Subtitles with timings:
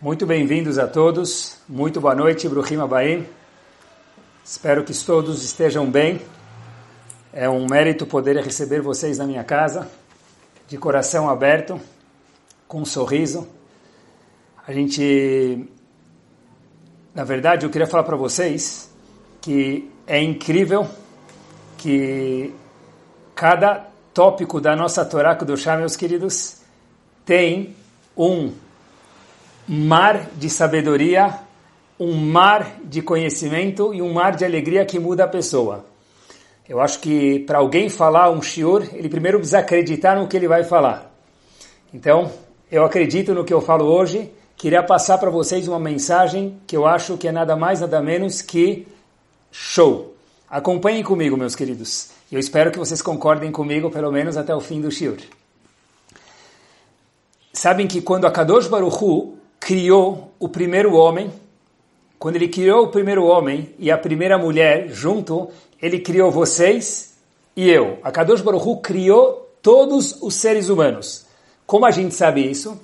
[0.00, 3.26] Muito bem-vindos a todos, muito boa noite, Bruhim Abaim.
[4.44, 6.20] Espero que todos estejam bem.
[7.32, 9.90] É um mérito poder receber vocês na minha casa,
[10.68, 11.80] de coração aberto,
[12.68, 13.48] com um sorriso.
[14.64, 15.68] A gente,
[17.12, 18.88] na verdade, eu queria falar para vocês
[19.40, 20.86] que é incrível
[21.76, 22.54] que
[23.34, 26.58] cada tópico da nossa Torá Chá, meus queridos,
[27.26, 27.74] tem
[28.16, 28.52] um
[29.68, 31.40] mar de sabedoria,
[32.00, 35.84] um mar de conhecimento e um mar de alegria que muda a pessoa.
[36.66, 40.48] Eu acho que para alguém falar um shiur, ele primeiro precisa acreditar no que ele
[40.48, 41.10] vai falar.
[41.92, 42.30] Então,
[42.70, 44.30] eu acredito no que eu falo hoje.
[44.56, 48.42] Queria passar para vocês uma mensagem que eu acho que é nada mais, nada menos
[48.42, 48.86] que
[49.50, 50.14] show.
[50.48, 52.10] Acompanhem comigo, meus queridos.
[52.30, 55.18] Eu espero que vocês concordem comigo, pelo menos até o fim do shiur.
[57.52, 61.32] Sabem que quando a Kadosh Baruch Hu criou o primeiro homem,
[62.18, 65.48] quando ele criou o primeiro homem e a primeira mulher junto,
[65.80, 67.14] ele criou vocês
[67.56, 67.98] e eu.
[68.02, 71.26] A Kadosh Baruch Hu criou todos os seres humanos.
[71.66, 72.80] Como a gente sabe isso?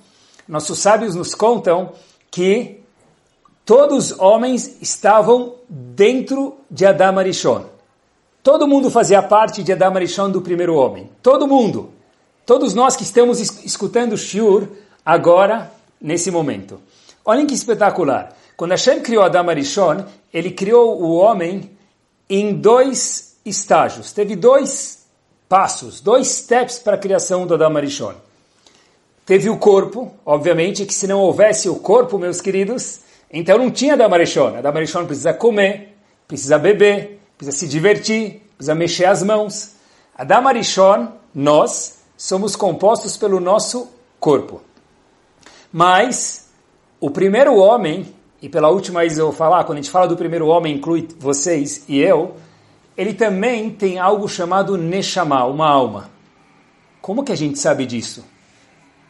[0.47, 1.93] Nossos sábios nos contam
[2.31, 2.81] que
[3.65, 7.65] todos os homens estavam dentro de Adam Arishon.
[8.43, 11.11] Todo mundo fazia parte de Adam Arishon do primeiro homem.
[11.23, 11.91] Todo mundo.
[12.45, 14.69] Todos nós que estamos escutando Shur
[15.05, 15.73] agora
[16.05, 16.79] nesse momento.
[17.25, 18.37] Olhem que espetacular.
[18.59, 21.71] Quando Hashem criou Adam Arishon, ele criou o homem
[22.29, 24.13] em dois estágios.
[24.13, 25.07] Teve dois
[25.49, 28.13] passos, dois steps para a criação do Adam Arishon.
[29.25, 33.01] Teve o corpo, obviamente, que se não houvesse o corpo, meus queridos,
[33.33, 34.59] então não tinha Adam Arishon.
[34.59, 35.97] Adam Arishon precisa comer,
[36.29, 39.77] precisa beber, precisa se divertir, precisa mexer as mãos.
[40.15, 43.89] Adam Arishon, nós, somos compostos pelo nosso
[44.21, 44.61] corpo.
[45.77, 46.53] Mas
[47.01, 50.17] o primeiro homem, e pela última vez eu vou falar, quando a gente fala do
[50.17, 52.37] primeiro homem, inclui vocês e eu,
[52.97, 56.11] ele também tem algo chamado Neshama, uma alma.
[57.03, 58.25] Como que a gente sabe disso?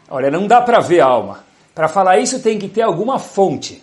[0.08, 1.44] Olha, não dá para ver a alma.
[1.74, 3.82] Para falar isso tem que ter alguma fonte.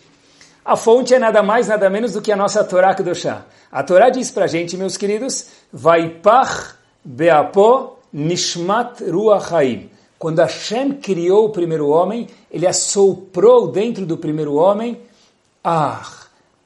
[0.66, 3.46] A fonte é nada mais, nada menos do que a nossa Torá Kedoshá.
[3.72, 9.92] A Torá diz para a gente, meus queridos, Vaipach Beapo Nishmat Ruach Haim.
[10.22, 15.02] Quando Hashem criou o primeiro homem, ele assoprou dentro do primeiro homem
[15.64, 16.08] ah,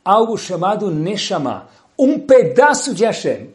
[0.03, 3.51] algo chamado Neshama, um pedaço de Hashem.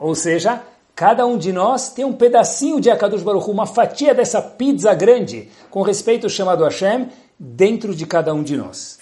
[0.00, 0.64] Ou seja,
[0.96, 5.48] cada um de nós tem um pedacinho de Akadosh Baruch uma fatia dessa pizza grande,
[5.70, 7.08] com respeito chamado Hashem,
[7.38, 8.98] dentro de cada um de nós.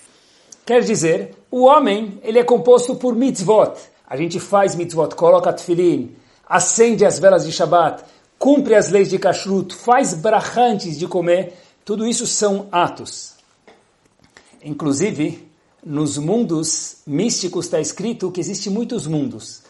[0.67, 3.79] Quer dizer, o homem ele é composto por mitzvot.
[4.07, 6.15] A gente faz mitzvot, coloca tefilin,
[6.47, 8.05] acende as velas de Shabbat,
[8.45, 13.37] cumpre as leis de kashrut, faz brachá antes de comer, tudo isso são atos.
[14.63, 15.49] Inclusive,
[15.83, 19.63] nos mundos místicos está escrito que existem muitos mundos.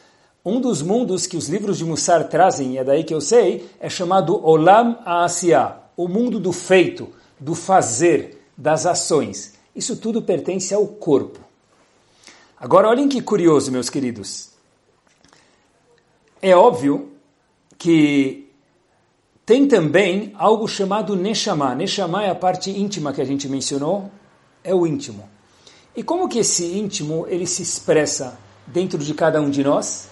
[0.44, 3.70] Um dos mundos que os livros de Mussar trazem, e é daí que eu sei,
[3.78, 9.54] é chamado Olam Aasiya, o mundo do feito, do fazer, das ações.
[9.72, 11.38] Isso tudo pertence ao corpo.
[12.58, 14.50] Agora, olhem que curioso, meus queridos.
[16.42, 17.12] É óbvio
[17.78, 18.43] que
[19.46, 21.74] tem também algo chamado Neshama.
[21.74, 24.10] Neshama é a parte íntima que a gente mencionou,
[24.62, 25.28] é o íntimo.
[25.94, 30.08] E como que esse íntimo ele se expressa dentro de cada um de nós?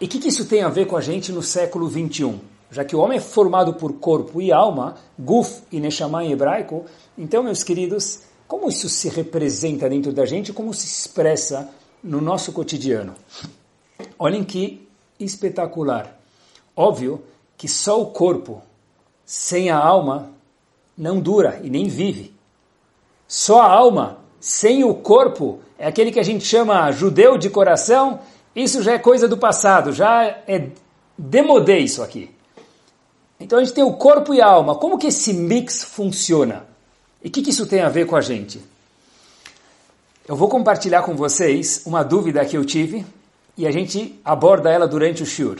[0.00, 2.40] E o que, que isso tem a ver com a gente no século 21?
[2.70, 6.84] Já que o homem é formado por corpo e alma, Guf e Neshama em hebraico,
[7.16, 11.70] então, meus queridos, como isso se representa dentro da gente, como se expressa
[12.02, 13.14] no nosso cotidiano?
[14.18, 14.86] Olhem que
[15.20, 16.18] espetacular.
[16.76, 17.22] Óbvio
[17.56, 18.62] que só o corpo,
[19.24, 20.30] sem a alma,
[20.96, 22.34] não dura e nem vive.
[23.26, 28.20] Só a alma, sem o corpo, é aquele que a gente chama judeu de coração,
[28.54, 30.68] isso já é coisa do passado, já é
[31.16, 32.30] demodê isso aqui.
[33.40, 34.76] Então a gente tem o corpo e a alma.
[34.76, 36.64] Como que esse mix funciona?
[37.22, 38.60] E o que, que isso tem a ver com a gente?
[40.26, 43.04] Eu vou compartilhar com vocês uma dúvida que eu tive
[43.56, 45.58] e a gente aborda ela durante o shiur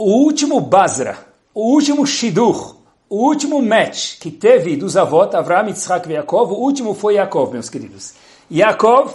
[0.00, 1.18] o último Basra,
[1.52, 2.74] o último Shidur,
[3.06, 7.52] o último match que teve dos avós, Avraham, Yitzhak e Yaakov, o último foi Yaakov,
[7.52, 8.14] meus queridos.
[8.50, 9.12] Yaakov,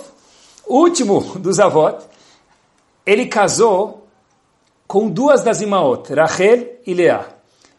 [0.68, 2.08] último dos avós,
[3.04, 4.06] ele casou
[4.88, 7.30] com duas das imaot, Rachel e Leah.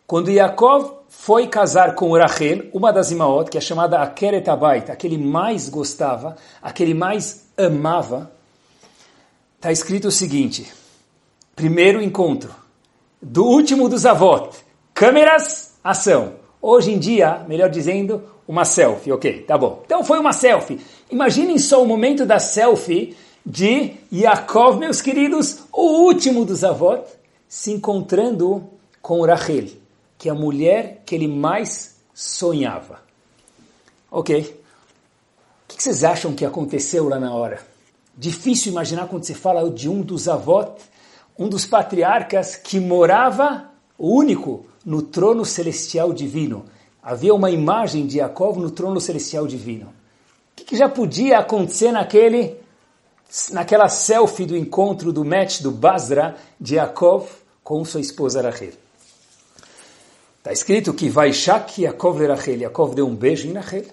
[0.05, 5.17] Quando Yaakov foi casar com Rachel, uma das imaot, que é chamada Akeret Abayt, aquele
[5.17, 8.33] mais gostava, aquele mais amava,
[9.55, 10.67] está escrito o seguinte,
[11.55, 12.66] primeiro encontro,
[13.21, 14.65] do último dos avós.
[14.95, 16.35] Câmeras, ação.
[16.61, 19.83] Hoje em dia, melhor dizendo, uma selfie, ok, tá bom.
[19.85, 20.81] Então foi uma selfie.
[21.11, 27.01] Imaginem só o momento da selfie de Yaakov, meus queridos, o último dos avós,
[27.49, 28.69] se encontrando
[29.01, 29.69] com Rachel,
[30.19, 33.01] que é a mulher que ele mais sonhava.
[34.11, 34.61] Ok.
[35.65, 37.61] O que vocês acham que aconteceu lá na hora?
[38.17, 40.69] Difícil imaginar quando se fala de um dos avós,
[41.39, 46.65] um dos patriarcas que morava, o único, no trono celestial divino.
[47.03, 49.87] Havia uma imagem de Jacob no trono celestial divino.
[49.87, 52.57] O que, já podia acontecer naquele,
[53.51, 57.27] naquela selfie do encontro, do match do Basra de Jacob
[57.63, 58.73] com sua esposa Rachel?
[60.39, 62.61] Está escrito que vai Shak Yaakov Rachel.
[62.61, 63.85] Yaakov deu um beijo em Rachel.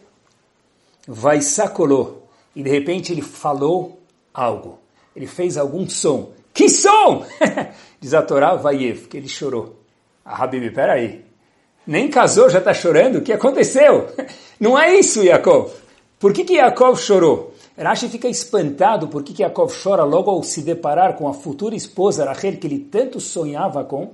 [1.07, 2.27] Vai sacolou.
[2.55, 3.99] E de repente ele falou
[4.31, 4.79] algo.
[5.15, 6.31] Ele fez algum som.
[6.53, 7.25] Que som?
[7.99, 9.79] Diz a Torá, Vaiev, que ele chorou.
[10.23, 11.25] Ah, Habib, peraí.
[11.85, 13.17] Nem casou, já está chorando?
[13.17, 14.07] O que aconteceu?
[14.59, 15.71] Não é isso, Yaakov.
[16.19, 17.53] Por que, que Yaakov chorou?
[17.77, 21.75] Rashi fica espantado por que, que Yaakov chora logo ao se deparar com a futura
[21.75, 24.11] esposa Rachel, que ele tanto sonhava com.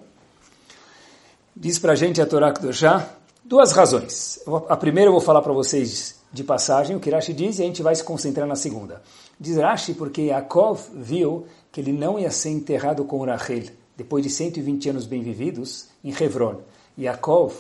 [1.56, 3.10] Diz para a gente a Torá Kedoshá
[3.44, 4.40] duas razões.
[4.70, 7.66] A primeira eu vou falar para vocês de passagem, o que Rashi diz, e a
[7.66, 9.02] gente vai se concentrar na segunda.
[9.40, 13.64] Diz Rashi porque Yaakov viu que ele não ia ser enterrado com Rachel,
[13.96, 16.62] depois de 120 anos bem vividos, em Hebron.
[16.98, 17.54] Yaakov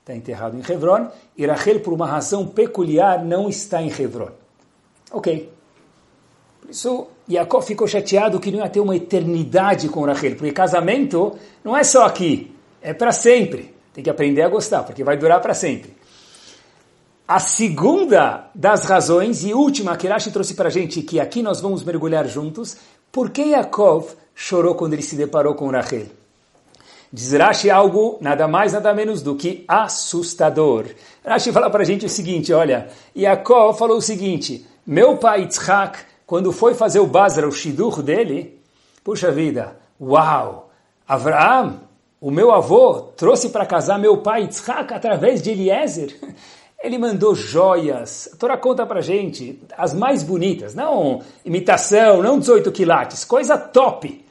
[0.00, 4.30] está enterrado em Hebron, e Rachel, por uma razão peculiar, não está em Hebron.
[5.10, 5.50] Ok.
[6.60, 11.38] Por isso, Yaakov ficou chateado que não ia ter uma eternidade com Rachel, porque casamento
[11.62, 13.74] não é só aqui, é para sempre.
[13.92, 15.94] Tem que aprender a gostar, porque vai durar para sempre.
[17.26, 21.58] A segunda das razões e última que Rashi trouxe para a gente, que aqui nós
[21.58, 22.76] vamos mergulhar juntos,
[23.14, 26.06] por que Yaakov chorou quando ele se deparou com Rachel?
[27.12, 30.86] Diz Rashi algo nada mais, nada menos do que assustador.
[31.24, 36.00] Rashi fala para a gente o seguinte, olha, Yaakov falou o seguinte, meu pai Yitzhak,
[36.26, 38.60] quando foi fazer o Basra, o Shidur dele,
[39.04, 40.72] puxa vida, uau,
[41.06, 41.82] Avraham,
[42.20, 46.18] o meu avô, trouxe para casar meu pai Yitzhak através de Eliezer.
[46.84, 52.70] Ele mandou joias, a Torá conta pra gente, as mais bonitas, não imitação, não 18
[52.72, 54.22] quilates, coisa top.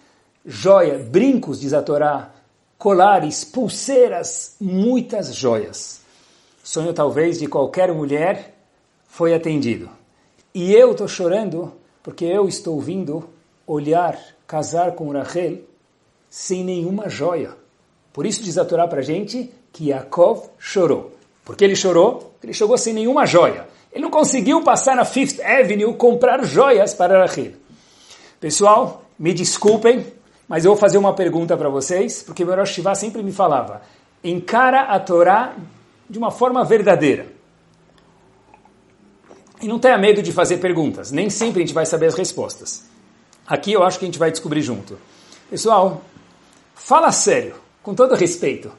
[0.45, 2.29] Joia, brincos, diz a Torá,
[2.77, 6.01] colares, pulseiras, muitas joias.
[6.63, 8.53] Sonho talvez de qualquer mulher
[9.07, 9.89] foi atendido.
[10.53, 11.73] E eu estou chorando
[12.03, 13.27] porque eu estou vindo
[13.65, 14.15] olhar,
[14.45, 15.57] casar com Rachel
[16.29, 17.57] sem nenhuma joia.
[18.13, 21.13] Por isso diz a Torá para gente que Yaakov chorou.
[21.43, 22.33] Por que ele chorou?
[22.41, 23.67] Ele chegou sem nenhuma joia.
[23.91, 27.53] Ele não conseguiu passar na Fifth Avenue comprar joias para Rachel.
[28.39, 30.05] Pessoal, me desculpem,
[30.47, 33.81] mas eu vou fazer uma pergunta para vocês, porque meu Rosh sempre me falava,
[34.23, 35.55] encara a Torá
[36.09, 37.27] de uma forma verdadeira.
[39.61, 42.83] E não tenha medo de fazer perguntas, nem sempre a gente vai saber as respostas.
[43.47, 44.97] Aqui eu acho que a gente vai descobrir junto.
[45.49, 46.01] Pessoal,
[46.73, 48.71] fala sério, com todo respeito.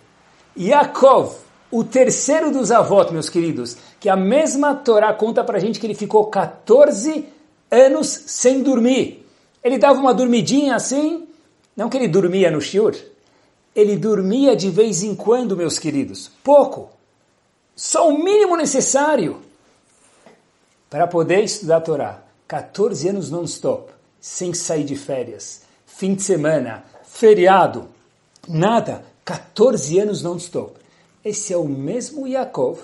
[0.59, 1.44] Yaakov
[1.75, 5.95] o terceiro dos avós, meus queridos, que a mesma Torá conta para gente que ele
[5.97, 7.27] ficou 14
[7.69, 9.27] anos sem dormir.
[9.61, 11.27] Ele dava uma dormidinha assim,
[11.77, 12.95] não que ele dormia no shiur,
[13.75, 16.91] ele dormia de vez em quando, meus queridos, pouco,
[17.75, 19.43] só o mínimo necessário
[20.89, 22.23] para poder estudar a Torá.
[22.47, 27.89] 14 anos non-stop, sem sair de férias, fim de semana, feriado,
[28.47, 30.84] nada, 14 anos non-stop.
[31.25, 32.79] Esse é o mesmo Yaakov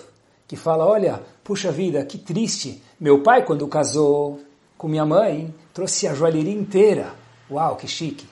[0.48, 2.82] que fala, olha, puxa vida, que triste.
[2.98, 4.40] Meu pai, quando casou
[4.78, 7.12] com minha mãe, trouxe a joalheria inteira.
[7.50, 8.26] Uau, que chique.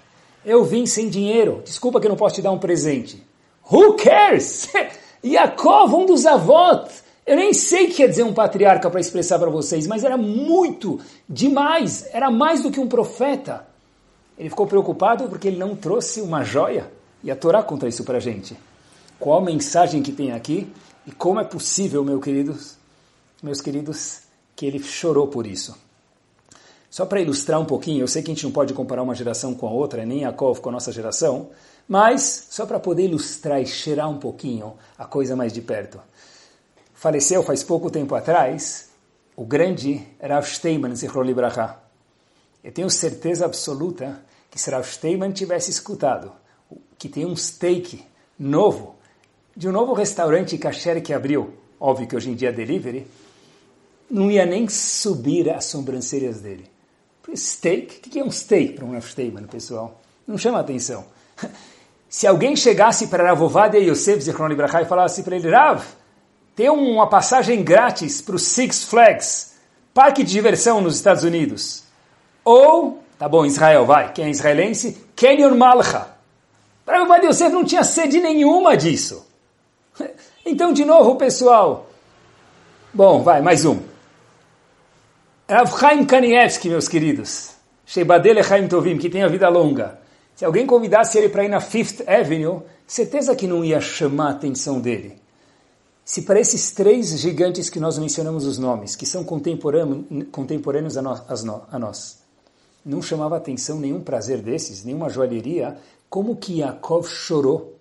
[0.44, 1.62] Eu vim sem dinheiro.
[1.62, 3.22] Desculpa que eu não posso te dar um presente.
[3.70, 4.70] Who cares?
[5.22, 7.04] Yaakov, um dos avós.
[7.26, 10.16] Eu nem sei o que quer dizer um patriarca para expressar para vocês, mas era
[10.16, 10.98] muito,
[11.28, 12.08] demais.
[12.14, 13.66] Era mais do que um profeta.
[14.38, 16.90] Ele ficou preocupado porque ele não trouxe uma joia.
[17.22, 18.56] E a Torá conta isso para a gente
[19.18, 20.72] qual a mensagem que tem aqui
[21.06, 22.76] e como é possível, meus queridos,
[23.42, 24.20] meus queridos,
[24.54, 25.76] que ele chorou por isso.
[26.90, 29.54] Só para ilustrar um pouquinho, eu sei que a gente não pode comparar uma geração
[29.54, 31.50] com a outra, nem a Kov com a nossa geração,
[31.86, 36.00] mas só para poder ilustrar e cheirar um pouquinho a coisa mais de perto.
[36.94, 38.90] Faleceu faz pouco tempo atrás
[39.36, 41.80] o grande Rav Steinman Zichron Libraha.
[42.64, 44.20] Eu tenho certeza absoluta
[44.50, 46.32] que se Rav Steinman tivesse escutado
[46.98, 48.04] que tem um steak
[48.38, 48.97] novo
[49.58, 53.04] de um novo restaurante kasher que abriu, óbvio que hoje em dia é delivery,
[54.08, 56.64] não ia nem subir as sobrancelhas dele.
[57.34, 57.98] Steak?
[57.98, 58.92] O que é um steak para um
[59.32, 60.00] mano, pessoal?
[60.24, 61.04] Não chama atenção.
[62.08, 65.84] Se alguém chegasse para Ravovadia Yosef Zichron Ibrahim e falasse para ele, Rav,
[66.54, 69.54] tem uma passagem grátis para o Six Flags,
[69.92, 71.82] parque de diversão nos Estados Unidos.
[72.44, 74.96] Ou, tá bom, Israel, vai, quem é israelense?
[75.16, 76.06] Kenyon Malcha.
[76.86, 79.27] Rav Yosef não tinha sede nenhuma disso.
[80.50, 81.90] Então, de novo, pessoal.
[82.94, 83.80] Bom, vai, mais um.
[85.46, 87.50] Rav Chaim Kanievski, meus queridos.
[87.84, 90.00] Sheibadele Chaim Tovim, que tem a vida longa.
[90.34, 94.30] Se alguém convidasse ele para ir na Fifth Avenue, certeza que não ia chamar a
[94.30, 95.20] atenção dele.
[96.02, 101.22] Se para esses três gigantes que nós mencionamos os nomes, que são contemporâneos a nós,
[101.70, 102.20] a nós
[102.86, 105.76] não chamava atenção nenhum prazer desses, nenhuma joalheria,
[106.08, 107.77] como que Yaakov chorou?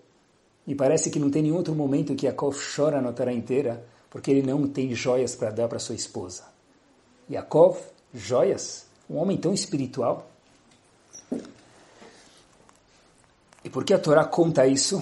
[0.67, 4.29] E parece que não tem nenhum outro momento que Yaakov chora na Torá inteira, porque
[4.29, 6.43] ele não tem joias para dar para sua esposa.
[7.31, 7.77] Yaakov,
[8.13, 8.85] joias?
[9.09, 10.29] Um homem tão espiritual?
[13.63, 15.01] E por que a Torá conta isso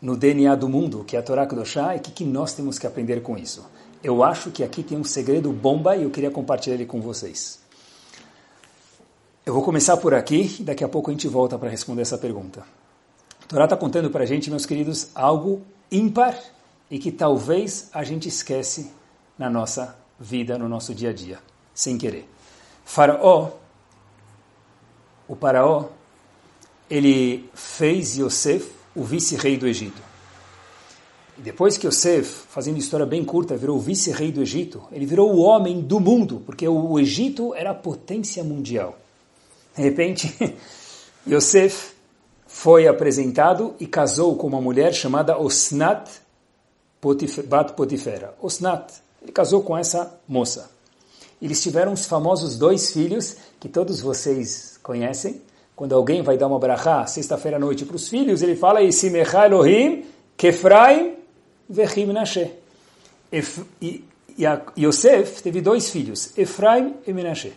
[0.00, 2.78] no DNA do mundo, que é a Torá Kedoshá, e o que, que nós temos
[2.78, 3.64] que aprender com isso?
[4.02, 7.60] Eu acho que aqui tem um segredo bomba e eu queria compartilhar ele com vocês.
[9.44, 12.64] Eu vou começar por aqui daqui a pouco a gente volta para responder essa pergunta.
[13.52, 16.42] Torá está contando para a gente, meus queridos, algo ímpar
[16.90, 18.90] e que talvez a gente esquece
[19.38, 21.38] na nossa vida, no nosso dia a dia,
[21.74, 22.26] sem querer.
[22.82, 23.50] Faraó,
[25.28, 25.90] o faraó,
[26.88, 30.00] ele fez Yosef o vice-rei do Egito.
[31.36, 35.82] Depois que Yosef, fazendo história bem curta, virou vice-rei do Egito, ele virou o homem
[35.82, 38.98] do mundo, porque o Egito era a potência mundial.
[39.76, 40.34] De repente,
[41.28, 41.91] Yosef
[42.52, 46.06] foi apresentado e casou com uma mulher chamada Osnat
[47.48, 48.34] Bat Potifera.
[48.40, 48.92] Osnat,
[49.22, 50.70] ele casou com essa moça.
[51.40, 55.40] Eles tiveram os famosos dois filhos que todos vocês conhecem.
[55.74, 59.46] Quando alguém vai dar uma brachá sexta-feira à noite para os filhos, ele fala Isimecha
[59.46, 60.04] Elohim
[60.36, 61.14] Kefraim
[61.68, 62.52] Vechim Menashe.
[63.80, 64.04] E
[64.78, 67.54] Yosef teve dois filhos, Efraim e Menashe.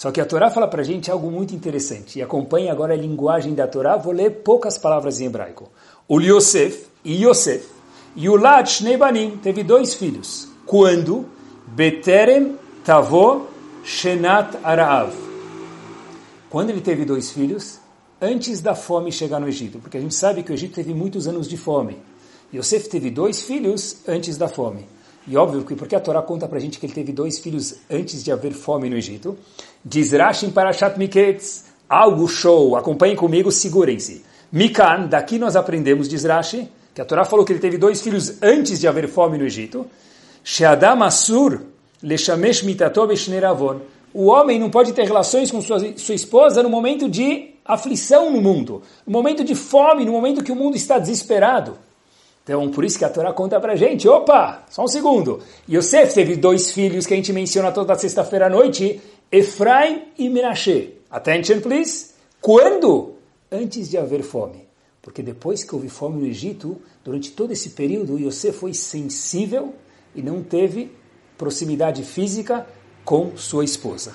[0.00, 2.18] Só que a Torá fala para a gente algo muito interessante.
[2.18, 3.98] E acompanhe agora a linguagem da Torá.
[3.98, 5.68] Vou ler poucas palavras em hebraico.
[6.08, 7.68] O Yosef e Yosef.
[8.16, 10.48] Yulad Shnebanim teve dois filhos.
[10.64, 11.26] Quando?
[11.66, 13.46] Beterem Tavo
[13.84, 15.12] Shenat Araav.
[16.48, 17.78] Quando ele teve dois filhos?
[18.22, 19.80] Antes da fome chegar no Egito.
[19.80, 21.98] Porque a gente sabe que o Egito teve muitos anos de fome.
[22.54, 24.86] Yosef teve dois filhos antes da fome.
[25.26, 27.76] E óbvio que porque a Torá conta para a gente que ele teve dois filhos
[27.90, 29.36] antes de haver fome no Egito.
[29.84, 34.22] Diz Rashi para Parashat Miketz, algo show, acompanhem comigo, segurem-se.
[34.52, 38.42] Mikan, daqui nós aprendemos, diz Rashi, que a Torá falou que ele teve dois filhos
[38.42, 39.86] antes de haver fome no Egito.
[40.44, 41.60] Sheadam Asur,
[42.02, 43.80] Leshamesh Mitato Beshneravon.
[44.12, 48.40] O homem não pode ter relações com sua, sua esposa no momento de aflição no
[48.40, 51.78] mundo, no momento de fome, no momento que o mundo está desesperado.
[52.42, 55.40] Então, por isso que a Torá conta pra gente, opa, só um segundo.
[55.70, 59.00] Yosef teve dois filhos que a gente menciona toda sexta-feira à noite,
[59.32, 60.94] Efraim e Menashe.
[61.10, 62.10] Attention, please.
[62.40, 63.14] Quando?
[63.50, 64.68] Antes de haver fome.
[65.00, 69.74] Porque depois que houve fome no Egito, durante todo esse período, Yosef foi sensível
[70.14, 70.92] e não teve
[71.38, 72.66] proximidade física
[73.04, 74.14] com sua esposa.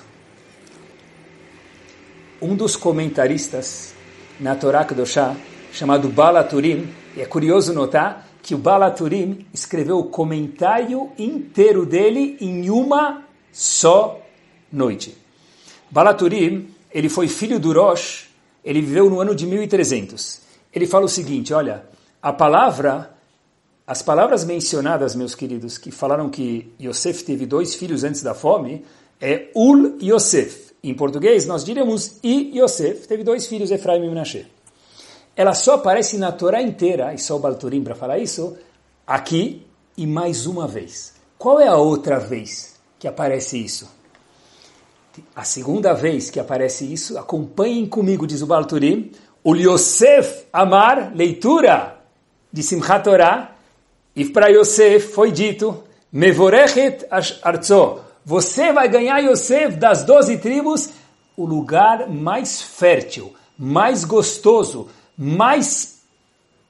[2.40, 3.94] Um dos comentaristas
[4.38, 5.34] na Torá Kedoshá,
[5.72, 12.70] chamado Balaturim, e é curioso notar que o Balaturim escreveu o comentário inteiro dele em
[12.70, 14.20] uma só
[14.72, 15.16] noite.
[15.90, 18.28] Balaturim, ele foi filho do Rosh,
[18.64, 20.40] ele viveu no ano de 1300.
[20.72, 21.84] Ele fala o seguinte, olha,
[22.20, 23.14] a palavra,
[23.86, 28.84] as palavras mencionadas, meus queridos, que falaram que Yosef teve dois filhos antes da fome,
[29.20, 30.72] é Ul Yosef.
[30.82, 34.46] Em português, nós diríamos I Yosef, teve dois filhos, Efraim e Menashe.
[35.36, 38.56] Ela só aparece na Torá inteira, e só o Balturim para falar isso,
[39.06, 41.14] aqui e mais uma vez.
[41.38, 43.95] Qual é a outra vez que aparece isso?
[45.34, 51.98] A segunda vez que aparece isso, acompanhem comigo, diz o Balturim, o Yosef Amar, leitura
[52.52, 53.52] de Simchat Torah,
[54.14, 57.06] e para Yosef foi dito, Mevorechet
[57.42, 60.90] Arzo, você vai ganhar Yosef das doze tribos,
[61.36, 65.98] o lugar mais fértil, mais gostoso, mais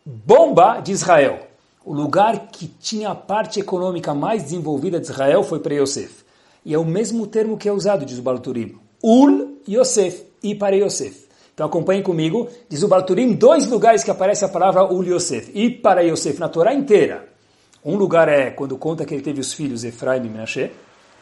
[0.05, 1.47] bomba de Israel.
[1.85, 6.26] O lugar que tinha a parte econômica mais desenvolvida de Israel foi para Yosef.
[6.67, 8.75] E é o mesmo termo que é usado, diz o Balturim.
[9.01, 11.29] Ul Yosef, e para Yosef.
[11.55, 15.71] Então acompanhem comigo, diz o Balturim, dois lugares que aparece a palavra Ul Yosef, e
[15.71, 17.29] para Yosef, na Torá inteira.
[17.85, 20.73] Um lugar é quando conta que ele teve os filhos Efraim e Menashe,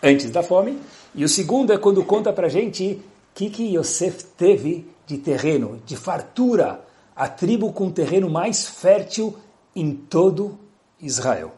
[0.03, 0.79] antes da fome,
[1.15, 3.01] e o segundo é quando conta para gente o
[3.35, 6.81] que, que Yosef teve de terreno, de fartura,
[7.15, 9.37] a tribo com terreno mais fértil
[9.77, 10.59] em todo
[10.99, 11.53] Israel.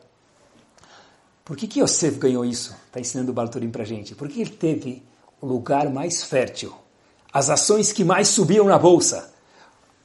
[1.46, 2.74] Por que, que Yosef ganhou isso?
[2.88, 4.16] Está ensinando o Balturim para gente.
[4.16, 5.00] Por que ele teve
[5.40, 6.74] o lugar mais fértil?
[7.32, 9.32] As ações que mais subiam na bolsa.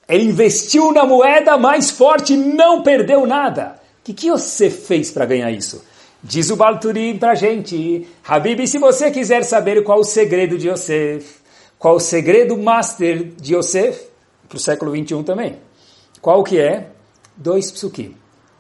[0.07, 3.81] Ele investiu na moeda mais forte e não perdeu nada.
[4.00, 5.83] O que, que Yosef fez para ganhar isso?
[6.24, 8.07] Diz o Balturim para gente.
[8.24, 11.38] Habib, se você quiser saber qual o segredo de Yosef,
[11.79, 14.00] qual o segredo master de Yosef,
[14.48, 15.57] para o século 21 também.
[16.21, 16.91] Qual que é?
[17.36, 18.15] Dois psukim.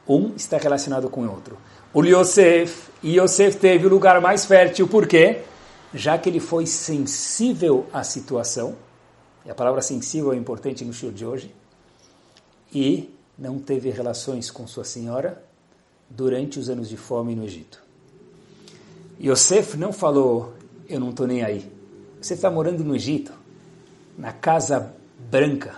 [0.07, 1.59] Um está relacionado com o outro.
[1.93, 5.41] O Yosef, e Yosef teve o lugar mais fértil, por quê?
[5.93, 8.77] Já que ele foi sensível à situação,
[9.45, 11.53] e a palavra sensível é importante no show de hoje,
[12.73, 15.43] e não teve relações com sua senhora
[16.09, 17.83] durante os anos de fome no Egito.
[19.19, 20.53] Yosef não falou,
[20.87, 21.69] eu não estou nem aí.
[22.21, 23.33] Você está morando no Egito,
[24.17, 24.93] na Casa
[25.29, 25.75] Branca,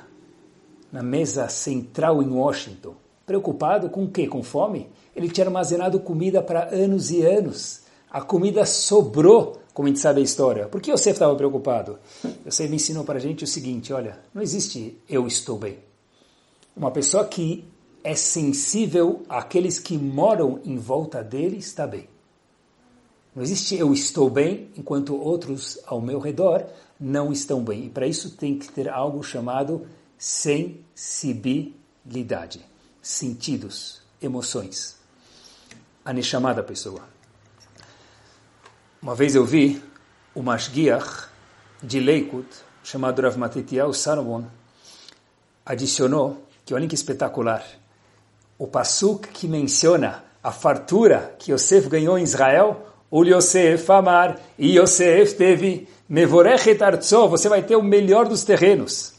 [0.91, 2.93] na mesa central em Washington,
[3.25, 4.27] preocupado com o quê?
[4.27, 4.87] Com fome?
[5.15, 7.81] Ele tinha armazenado comida para anos e anos.
[8.09, 10.67] A comida sobrou como a gente sabe a história.
[10.67, 11.97] Por que você estava preocupado?
[12.23, 15.79] Me ensinou para a gente o seguinte, olha, não existe eu estou bem.
[16.75, 17.65] Uma pessoa que
[18.03, 22.07] é sensível àqueles que moram em volta dele está bem.
[23.35, 26.63] Não existe eu estou bem enquanto outros ao meu redor
[26.99, 27.85] não estão bem.
[27.85, 32.63] E para isso tem que ter algo chamado sensibilidade,
[33.01, 35.01] sentidos, emoções.
[36.05, 37.01] A chamada pessoa.
[39.01, 39.81] Uma vez eu vi
[40.35, 41.27] o Mashgiach
[41.81, 42.47] de Leikut,
[42.83, 44.43] chamado Rav Matitiel Salomon,
[45.65, 47.63] adicionou, que olhem que espetacular,
[48.57, 54.77] o Passuk que menciona a fartura que Yosef ganhou em Israel, o Yosef Amar, e
[54.77, 59.13] Yosef teve Mevorechet Arzo, você vai ter o melhor dos terrenos.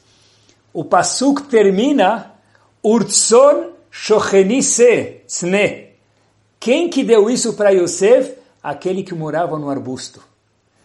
[0.71, 2.35] O Passuk termina
[2.83, 5.84] Urtson Shochenise Tzne.
[6.65, 8.39] Quem que deu isso para Yosef?
[8.63, 10.23] aquele que morava no arbusto.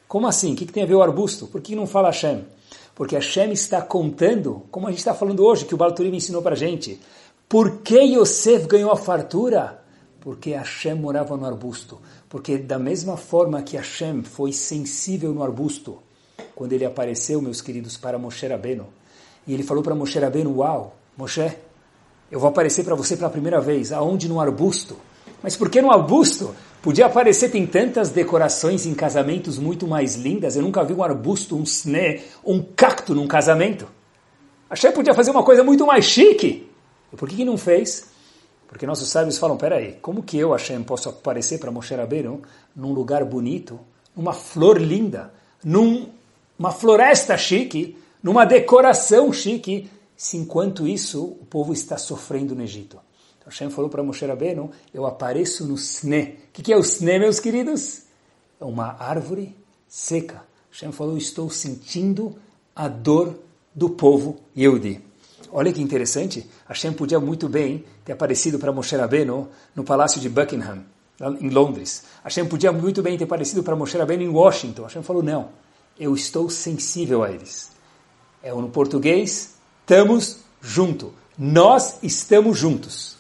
[0.05, 0.51] Como assim?
[0.51, 1.47] O que, tem a ver o arbusto?
[1.47, 2.43] Por que não fala Hashem?
[2.93, 6.55] Porque Hashem está contando, como a gente está falando hoje, que o Balturim ensinou para
[6.55, 6.99] a gente.
[7.47, 9.81] Por que Yosef ganhou a fartura?
[10.19, 11.97] Porque Hashem morava no arbusto.
[12.27, 15.99] Porque da mesma forma que Hashem foi sensível no arbusto,
[16.53, 18.87] quando ele apareceu, meus queridos, para Moshe Rabbeinu,
[19.47, 21.55] e ele falou para Moshe Rabbeinu, uau, Moshe,
[22.29, 23.93] eu vou aparecer para você pela primeira vez.
[23.93, 24.27] Aonde?
[24.27, 24.97] No arbusto.
[25.41, 26.55] Mas por que no arbusto?
[26.81, 30.55] Podia aparecer, tem tantas decorações em casamentos muito mais lindas.
[30.55, 33.87] Eu nunca vi um arbusto, um sne, um cacto num casamento.
[34.69, 36.69] Achei que podia fazer uma coisa muito mais chique.
[37.11, 38.07] E por que, que não fez?
[38.67, 42.41] Porque nossos sábios falam, peraí, como que eu, Hashem, posso aparecer para Moshe Rabbeinu
[42.75, 43.79] num lugar bonito,
[44.15, 51.97] numa flor linda, numa floresta chique, numa decoração chique, se enquanto isso o povo está
[51.97, 52.99] sofrendo no Egito?
[53.49, 56.37] Hashem falou para Moshe Rabbeinu, eu apareço no Sne.
[56.49, 58.03] O que, que é o Sne, meus queridos?
[58.61, 59.55] É uma árvore
[59.87, 60.43] seca.
[60.71, 62.35] Hashem falou, estou sentindo
[62.75, 63.39] a dor
[63.73, 65.01] do povo Yehudi.
[65.51, 70.29] Olha que interessante, Hashem podia muito bem ter aparecido para Moshe Rabbeinu no palácio de
[70.29, 70.83] Buckingham,
[71.41, 72.03] em Londres.
[72.23, 74.83] Hashem podia muito bem ter aparecido para Moshe Rabbeinu em Washington.
[74.83, 75.49] Hashem falou, não,
[75.99, 77.71] eu estou sensível a eles.
[78.43, 81.09] É no português, estamos juntos.
[81.35, 83.18] Nós estamos juntos.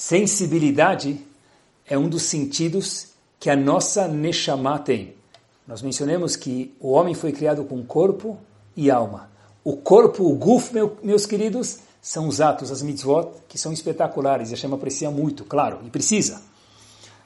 [0.00, 1.20] Sensibilidade
[1.86, 3.08] é um dos sentidos
[3.38, 5.14] que a nossa Neshama tem.
[5.68, 8.38] Nós mencionamos que o homem foi criado com corpo
[8.74, 9.30] e alma.
[9.62, 14.48] O corpo, o guf, meu, meus queridos, são os atos, as mitzvot, que são espetaculares.
[14.48, 16.40] E a Hashem aprecia muito, claro, e precisa.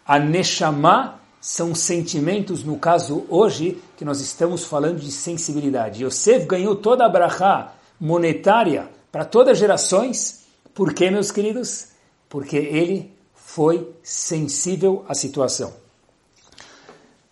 [0.05, 6.05] A Neshama são sentimentos, no caso hoje, que nós estamos falando de sensibilidade.
[6.05, 10.43] Yosef ganhou toda a brachá monetária para todas as gerações.
[10.75, 11.94] Por quê, meus queridos?
[12.35, 15.73] Porque ele foi sensível à situação.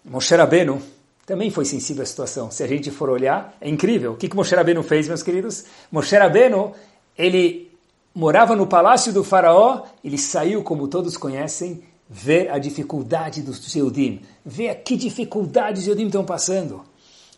[0.05, 0.81] Moshe Rabbeinu
[1.27, 2.53] também foi sensível à situação.
[2.53, 4.13] Se a gente for olhar, é incrível.
[4.13, 5.65] O que, que Moshe Rabbeinu fez, meus queridos?
[5.91, 6.73] Moshe Rabbeinu,
[7.19, 7.73] ele
[8.15, 14.21] morava no palácio do faraó, ele saiu, como todos conhecem, ver a dificuldade dos Yehudim,
[14.45, 16.85] ver a que dificuldades os Yehudim estão passando.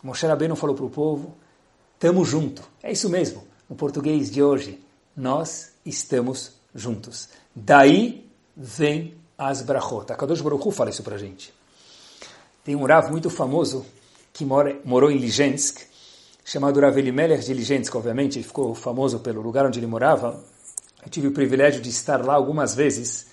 [0.03, 1.33] Moshe Rabbeinu falou para o povo,
[1.95, 2.63] estamos juntos.
[2.83, 3.43] É isso mesmo.
[3.67, 4.79] No português de hoje,
[5.17, 7.29] nós estamos juntos.
[7.55, 10.11] Daí vem as brachot.
[10.11, 11.53] A Kadosh Baruch fala isso para gente.
[12.63, 13.85] Tem um Rav muito famoso
[14.33, 15.81] que mora, morou em Ligensk,
[16.43, 20.43] chamado Rav Elimelech de Ligensk, obviamente, ele ficou famoso pelo lugar onde ele morava.
[21.03, 23.27] Eu tive o privilégio de estar lá algumas vezes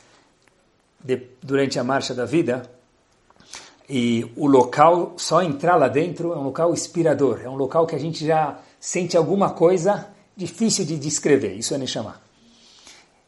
[1.02, 2.70] de, durante a marcha da vida.
[3.88, 7.40] E o local, só entrar lá dentro, é um local inspirador.
[7.42, 11.78] É um local que a gente já sente alguma coisa difícil de descrever, isso é
[11.78, 12.20] Neshama.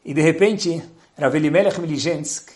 [0.05, 0.83] E de repente,
[1.17, 2.51] Rav Elimelech Milijensk,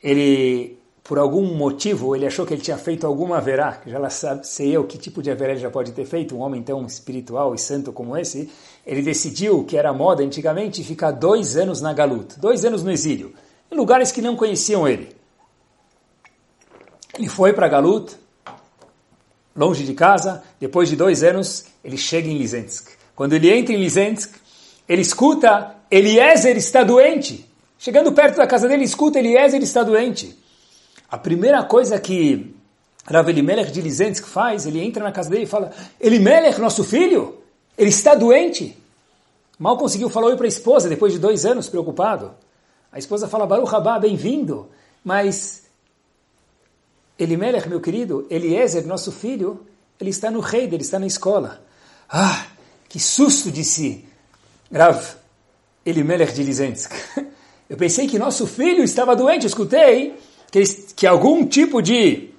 [0.00, 4.46] ele, por algum motivo, ele achou que ele tinha feito alguma verá, que já sabe,
[4.46, 7.56] sei eu que tipo de verá ele já pode ter feito, um homem tão espiritual
[7.56, 8.48] e santo como esse,
[8.86, 13.34] ele decidiu, que era moda antigamente, ficar dois anos na Galut, dois anos no exílio,
[13.68, 15.08] em lugares que não conheciam ele.
[17.18, 18.14] Ele foi para Galut,
[19.56, 22.90] longe de casa, depois de dois anos, ele chega em Lizensk.
[23.16, 24.45] Quando ele entra em Lizensk,
[24.88, 27.48] ele escuta Eliezer está doente.
[27.78, 30.36] Chegando perto da casa dele, escuta Eliezer está doente.
[31.10, 32.54] A primeira coisa que
[33.04, 37.38] Rav Elimelech de Lizensk faz, ele entra na casa dele e fala, Elimelech, nosso filho,
[37.78, 38.76] ele está doente.
[39.58, 42.34] Mal conseguiu falar oi para a esposa, depois de dois anos, preocupado.
[42.90, 44.68] A esposa fala, Baruch Rabá, bem-vindo.
[45.04, 45.64] Mas
[47.18, 49.64] Elimelech, meu querido, Eliezer, nosso filho,
[50.00, 51.62] ele está no rei, ele está na escola.
[52.08, 52.46] Ah,
[52.88, 54.05] que susto, disse
[54.72, 55.16] Rav
[55.84, 56.92] Elimelech de Lizensk.
[57.68, 60.14] Eu pensei que nosso filho estava doente, eu escutei
[60.52, 60.62] que,
[60.94, 62.30] que algum tipo de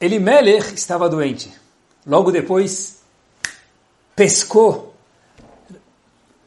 [0.00, 1.52] Elimelech estava doente.
[2.06, 3.00] Logo depois,
[4.14, 4.94] pescou.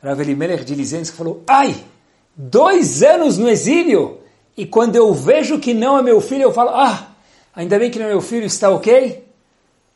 [0.02, 1.76] Rav Elimelech de Lizensk falou, ai,
[2.34, 4.22] dois anos no exílio,
[4.56, 7.12] e quando eu vejo que não é meu filho, eu falo, ah,
[7.54, 9.28] ainda bem que não é meu filho, está ok?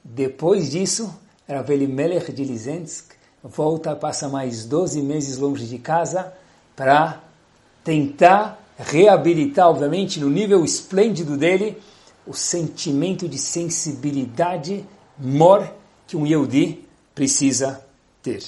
[0.03, 3.15] Depois disso, Rav Elimelech de Lizensk
[3.47, 6.33] volta, passa mais 12 meses longe de casa
[6.75, 7.21] para
[7.83, 11.77] tentar reabilitar, obviamente, no nível esplêndido dele,
[12.25, 14.83] o sentimento de sensibilidade
[15.17, 15.71] mor
[16.07, 17.81] que um Yehudi precisa
[18.21, 18.43] ter.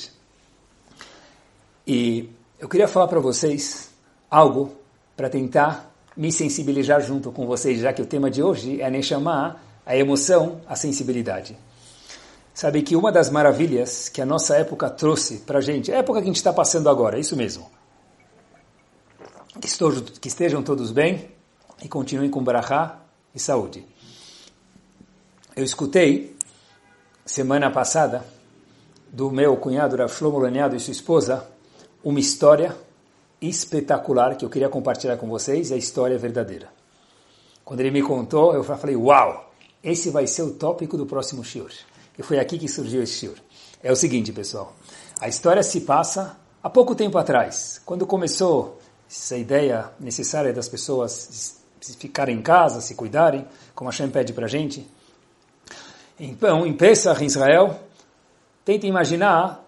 [1.86, 2.30] E
[2.60, 3.90] eu queria falar para vocês
[4.30, 4.74] algo
[5.16, 9.02] para tentar me sensibilizar junto com vocês, já que o tema de hoje é nem
[9.02, 11.56] chamar a emoção, a sensibilidade.
[12.58, 16.18] Sabe que uma das maravilhas que a nossa época trouxe para a gente, a época
[16.18, 17.70] que a gente está passando agora, é isso mesmo.
[19.62, 21.30] Que, estou, que estejam todos bem
[21.84, 23.00] e continuem com brahá
[23.36, 23.86] e saúde.
[25.56, 26.36] Eu escutei
[27.24, 28.26] semana passada
[29.08, 31.48] do meu cunhado Rav Shlomo Laniado e sua esposa
[32.04, 32.76] uma história
[33.40, 36.70] espetacular que eu queria compartilhar com vocês, e a história é verdadeira.
[37.64, 41.70] Quando ele me contou, eu falei, uau, esse vai ser o tópico do próximo shiur.
[42.18, 43.36] E foi aqui que surgiu esse shiur.
[43.82, 44.76] É o seguinte, pessoal.
[45.20, 51.62] A história se passa há pouco tempo atrás, quando começou essa ideia necessária das pessoas
[52.00, 54.86] ficarem em casa, se cuidarem, como a Shem pede para a gente.
[56.20, 57.80] Então, em Pesach, em Israel,
[58.66, 59.64] tenta imaginar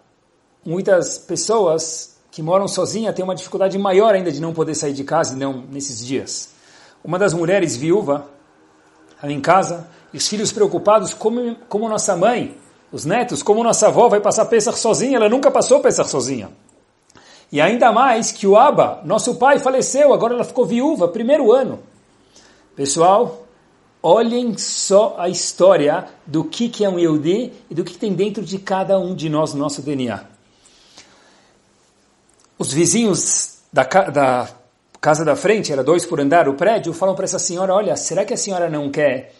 [0.65, 5.03] muitas pessoas que moram sozinhas têm uma dificuldade maior ainda de não poder sair de
[5.03, 6.49] casa não nesses dias.
[7.03, 8.29] Uma das mulheres viúva,
[9.23, 12.57] em casa, os filhos preocupados, como, como nossa mãe,
[12.91, 16.49] os netos, como nossa avó vai passar Pesach sozinha, ela nunca passou Pesach sozinha.
[17.51, 21.79] E ainda mais que o Abba, nosso pai, faleceu, agora ela ficou viúva, primeiro ano.
[22.75, 23.47] Pessoal,
[24.01, 28.43] olhem só a história do que, que é um Yehudi e do que tem dentro
[28.43, 30.23] de cada um de nós no nosso DNA.
[32.57, 34.49] Os vizinhos da, da
[35.01, 38.25] casa da frente, era dois por andar o prédio, falam para essa senhora, olha, será
[38.25, 39.33] que a senhora não quer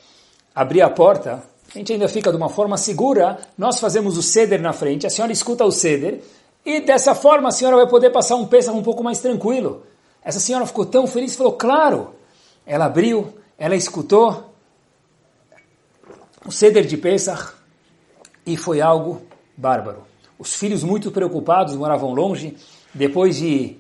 [0.54, 4.62] abrir a porta, a gente ainda fica de uma forma segura, nós fazemos o ceder
[4.62, 6.22] na frente, a senhora escuta o ceder,
[6.66, 9.84] e dessa forma a senhora vai poder passar um Pesach um pouco mais tranquilo.
[10.24, 12.16] Essa senhora ficou tão feliz, falou, claro.
[12.66, 14.52] Ela abriu, ela escutou
[16.46, 17.54] o ceder de Pesach,
[18.46, 19.22] e foi algo
[19.56, 20.04] bárbaro.
[20.38, 22.58] Os filhos muito preocupados moravam longe,
[22.94, 23.78] depois de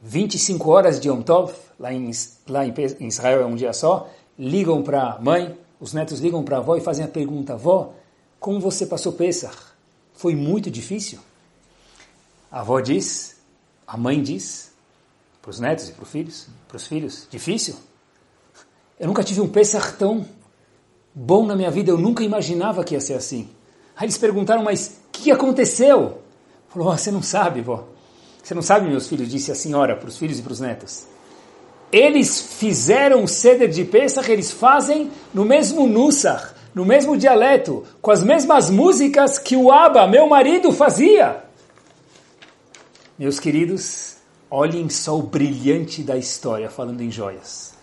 [0.00, 2.10] 25 horas de Yom Tov, lá em,
[2.48, 6.56] lá em Israel é um dia só, ligam para a mãe, os netos ligam para
[6.56, 7.92] a avó e fazem a pergunta: Avó,
[8.40, 9.54] como você passou Pesach?
[10.14, 11.18] Foi muito difícil?
[12.50, 13.36] A avó diz,
[13.86, 14.72] a mãe diz,
[15.42, 17.76] para os netos e para os filhos, para os filhos, difícil?
[18.98, 20.26] Eu nunca tive um Pesach tão
[21.14, 23.50] bom na minha vida, eu nunca imaginava que ia ser assim.
[23.94, 26.22] Aí eles perguntaram, mas o que aconteceu?
[26.70, 27.86] Falou, oh, você não sabe, vó.
[28.42, 31.06] Você não sabe, meus filhos, disse a senhora para os filhos e para os netos.
[31.92, 38.10] Eles fizeram o ceder de Pesach, eles fazem no mesmo Nusach, no mesmo dialeto, com
[38.10, 41.44] as mesmas músicas que o Abba, meu marido, fazia.
[43.16, 44.16] Meus queridos,
[44.50, 47.74] olhem só o brilhante da história, falando em joias.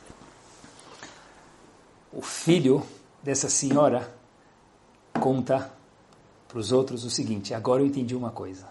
[2.12, 2.84] O filho
[3.24, 4.14] dessa senhora
[5.22, 5.72] conta
[6.50, 8.68] para os outros o seguinte: agora eu entendi uma coisa.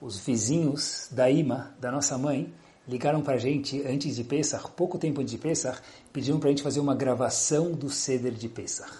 [0.00, 2.52] Os vizinhos da Ima, da nossa mãe,
[2.86, 5.80] ligaram para a gente antes de Pesach, pouco tempo antes de Pesach,
[6.12, 8.90] pediram para a gente fazer uma gravação do Seder de Pesach.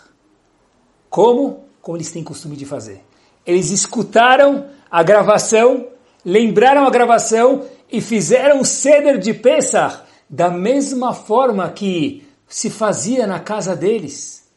[1.11, 1.65] Como?
[1.81, 3.03] Como eles têm costume de fazer.
[3.45, 5.89] Eles escutaram a gravação,
[6.25, 13.27] lembraram a gravação e fizeram o ceder de Pesach da mesma forma que se fazia
[13.27, 14.49] na casa deles.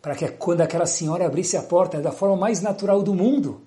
[0.00, 3.60] Para que quando aquela senhora abrisse a porta, da forma mais natural do mundo,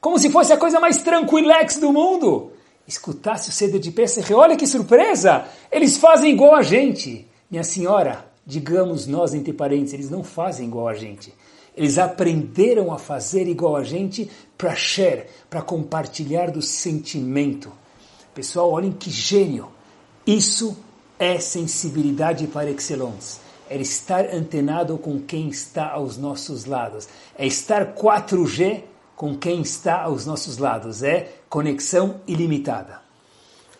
[0.00, 2.52] como se fosse a coisa mais tranquilex do mundo,
[2.88, 7.28] escutasse o ceder de Pesach, olha que surpresa, eles fazem igual a gente.
[7.50, 11.32] Minha senhora, digamos nós entre parênteses, eles não fazem igual a gente.
[11.76, 17.70] Eles aprenderam a fazer igual a gente para share, para compartilhar do sentimento.
[18.34, 19.68] Pessoal, olhem que gênio.
[20.26, 20.76] Isso
[21.18, 23.38] é sensibilidade par excellence.
[23.68, 27.06] É estar antenado com quem está aos nossos lados.
[27.36, 28.82] É estar 4G
[29.18, 31.02] com quem está aos nossos lados.
[31.02, 33.02] É conexão ilimitada.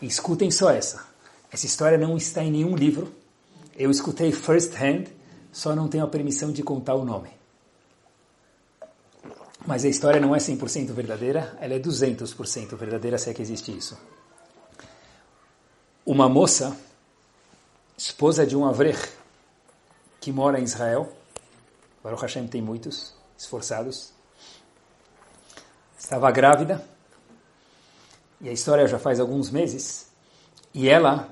[0.03, 1.07] E escutem só essa.
[1.51, 3.15] Essa história não está em nenhum livro.
[3.77, 5.07] Eu escutei first hand,
[5.53, 7.31] só não tenho a permissão de contar o nome.
[9.65, 13.71] Mas a história não é 100% verdadeira, ela é 200% verdadeira, se é que existe
[13.71, 13.97] isso.
[16.05, 16.77] Uma moça,
[17.97, 19.09] esposa de um avrech,
[20.21, 21.13] que mora em Israel,
[22.03, 24.18] Baruch Hashem tem muitos, esforçados,
[25.99, 26.83] estava grávida,
[28.41, 30.11] e a história já faz alguns meses,
[30.73, 31.29] e ela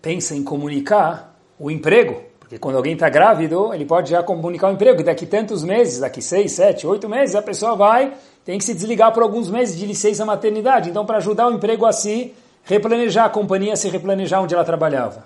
[0.00, 4.72] pensa em comunicar o emprego porque quando alguém está grávido, ele pode já comunicar o
[4.72, 8.12] emprego, que daqui tantos meses, daqui seis, sete, oito meses, a pessoa vai,
[8.44, 10.90] tem que se desligar por alguns meses de licença maternidade.
[10.90, 14.66] Então, para ajudar o emprego a se replanejar, a companhia a se replanejar onde ela
[14.66, 15.24] trabalhava.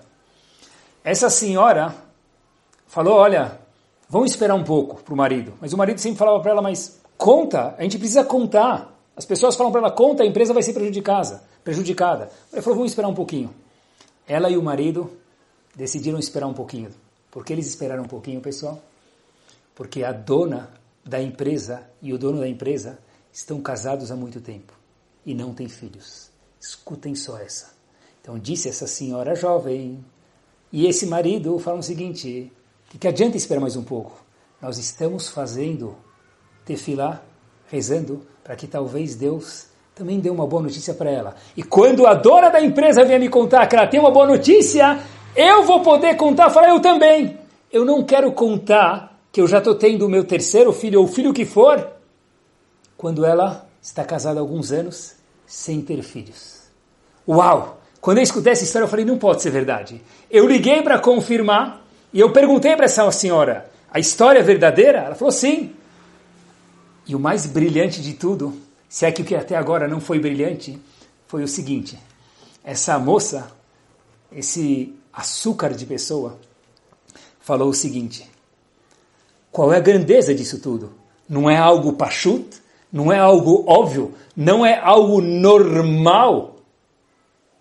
[1.03, 1.93] Essa senhora
[2.87, 3.59] falou, olha,
[4.09, 5.55] vamos esperar um pouco para o marido.
[5.61, 8.95] Mas o marido sempre falava para ela, mas conta, a gente precisa contar.
[9.17, 11.43] As pessoas falam para ela, conta, a empresa vai ser prejudicada.
[11.65, 12.31] prejudicada.
[12.53, 13.53] Ele falou, vamos esperar um pouquinho.
[14.27, 15.11] Ela e o marido
[15.75, 16.91] decidiram esperar um pouquinho.
[17.31, 18.81] Por que eles esperaram um pouquinho, pessoal?
[19.75, 20.71] Porque a dona
[21.05, 22.99] da empresa e o dono da empresa
[23.33, 24.73] estão casados há muito tempo
[25.25, 26.31] e não têm filhos.
[26.61, 27.75] Escutem só essa.
[28.21, 30.05] Então disse essa senhora jovem
[30.73, 32.51] e esse marido falam o seguinte:
[32.97, 34.25] que, que adianta esperar mais um pouco?
[34.61, 35.95] Nós estamos fazendo
[36.65, 37.21] tefilá,
[37.69, 41.35] rezando para que talvez Deus também dê uma boa notícia para ela.
[41.57, 44.99] E quando a dona da empresa vier me contar que ela tem uma boa notícia,
[45.35, 47.39] eu vou poder contar, falar eu também.
[47.71, 51.33] Eu não quero contar que eu já estou tendo o meu terceiro filho, ou filho
[51.33, 51.87] que for,
[52.97, 56.63] quando ela está casada há alguns anos, sem ter filhos.
[57.29, 57.79] Uau!
[58.01, 60.01] Quando eu escutei essa história, eu falei, não pode ser verdade.
[60.31, 64.99] Eu liguei para confirmar, e eu perguntei para essa senhora, a história é verdadeira?
[64.99, 65.75] Ela falou, sim.
[67.07, 68.57] E o mais brilhante de tudo,
[68.89, 70.81] se é que o que até agora não foi brilhante,
[71.27, 71.99] foi o seguinte.
[72.65, 73.51] Essa moça,
[74.33, 76.39] esse açúcar de pessoa,
[77.41, 78.29] falou o seguinte:
[79.53, 80.93] qual é a grandeza disso tudo?
[81.29, 82.61] Não é algo pachut?
[82.93, 84.15] Não é algo óbvio?
[84.37, 86.57] Não é algo normal?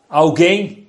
[0.09, 0.84] Alguém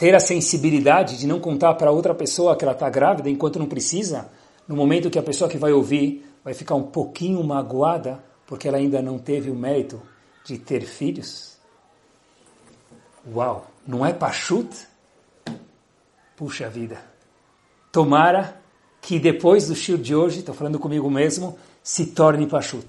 [0.00, 3.66] ter a sensibilidade de não contar para outra pessoa que ela está grávida enquanto não
[3.66, 4.30] precisa?
[4.66, 8.78] No momento que a pessoa que vai ouvir vai ficar um pouquinho magoada porque ela
[8.78, 10.00] ainda não teve o mérito
[10.42, 11.58] de ter filhos?
[13.30, 13.66] Uau!
[13.86, 14.70] Não é pachut?
[16.34, 16.96] Puxa vida.
[17.92, 18.58] Tomara
[19.02, 22.88] que depois do shir de hoje, estou falando comigo mesmo, se torne Pashut.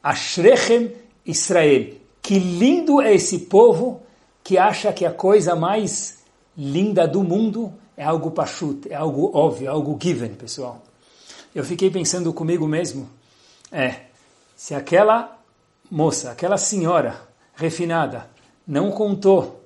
[0.00, 0.92] Ashrechem
[1.26, 1.94] Israel.
[2.22, 4.00] Que lindo é esse povo
[4.44, 6.21] que acha que a coisa mais
[6.56, 10.82] linda do mundo é algo Pashut, é algo óbvio, é algo given, pessoal.
[11.54, 13.08] Eu fiquei pensando comigo mesmo,
[13.70, 14.06] é,
[14.56, 15.38] se aquela
[15.90, 17.20] moça, aquela senhora
[17.54, 18.28] refinada
[18.66, 19.62] não contou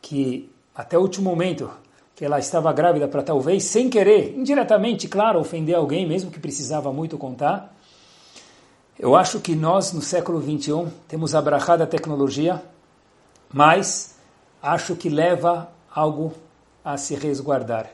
[0.00, 1.70] que até o último momento
[2.14, 6.90] que ela estava grávida para talvez, sem querer, indiretamente, claro, ofender alguém, mesmo que precisava
[6.92, 7.76] muito contar.
[8.98, 12.62] Eu acho que nós, no século 21, temos abrahado a tecnologia,
[13.52, 14.15] mas
[14.66, 16.34] acho que leva algo
[16.84, 17.86] a se resguardar.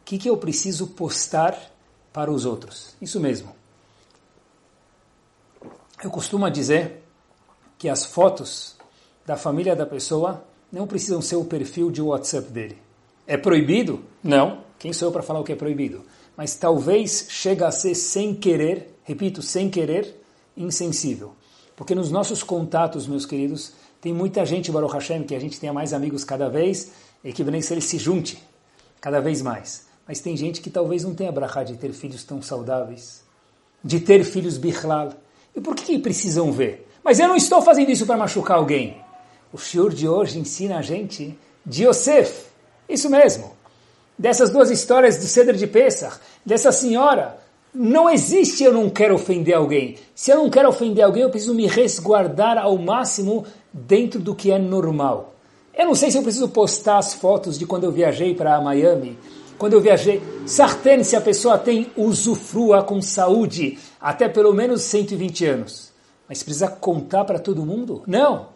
[0.00, 1.58] O que, que eu preciso postar
[2.12, 2.94] para os outros?
[3.00, 3.54] Isso mesmo.
[6.02, 7.02] Eu costumo dizer
[7.76, 8.76] que as fotos
[9.26, 12.78] da família da pessoa não precisam ser o perfil de WhatsApp dele.
[13.26, 14.02] É proibido?
[14.22, 14.62] Não.
[14.78, 16.04] Quem sou eu para falar o que é proibido?
[16.36, 20.20] Mas talvez chega a ser sem querer, repito, sem querer,
[20.56, 21.34] insensível.
[21.76, 25.72] Porque nos nossos contatos, meus queridos, tem muita gente, Baruch Hashem, que a gente tenha
[25.72, 26.90] mais amigos cada vez,
[27.22, 28.42] e que se ele se junte
[29.00, 29.86] cada vez mais.
[30.06, 33.22] Mas tem gente que talvez não tenha brachá de ter filhos tão saudáveis,
[33.82, 35.12] de ter filhos bichlal.
[35.54, 36.88] E por que, que precisam ver?
[37.04, 38.96] Mas eu não estou fazendo isso para machucar alguém.
[39.52, 42.46] O shiur de hoje ensina a gente de Yosef.
[42.88, 43.52] Isso mesmo.
[44.18, 47.38] Dessas duas histórias do Cedro de Pesach, dessa senhora
[47.72, 49.96] Não existe eu não quero ofender alguém.
[50.14, 54.50] Se eu não quero ofender alguém, eu preciso me resguardar ao máximo dentro do que
[54.50, 55.34] é normal.
[55.74, 59.18] Eu não sei se eu preciso postar as fotos de quando eu viajei para Miami,
[59.58, 60.22] quando eu viajei.
[60.46, 65.92] Sartén, se a pessoa tem usufrua com saúde até pelo menos 120 anos.
[66.28, 68.02] Mas precisa contar para todo mundo?
[68.06, 68.48] Não.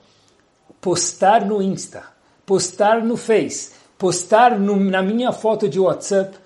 [0.81, 2.03] Postar no Insta,
[2.45, 6.37] postar no Face, postar no, na minha foto de WhatsApp,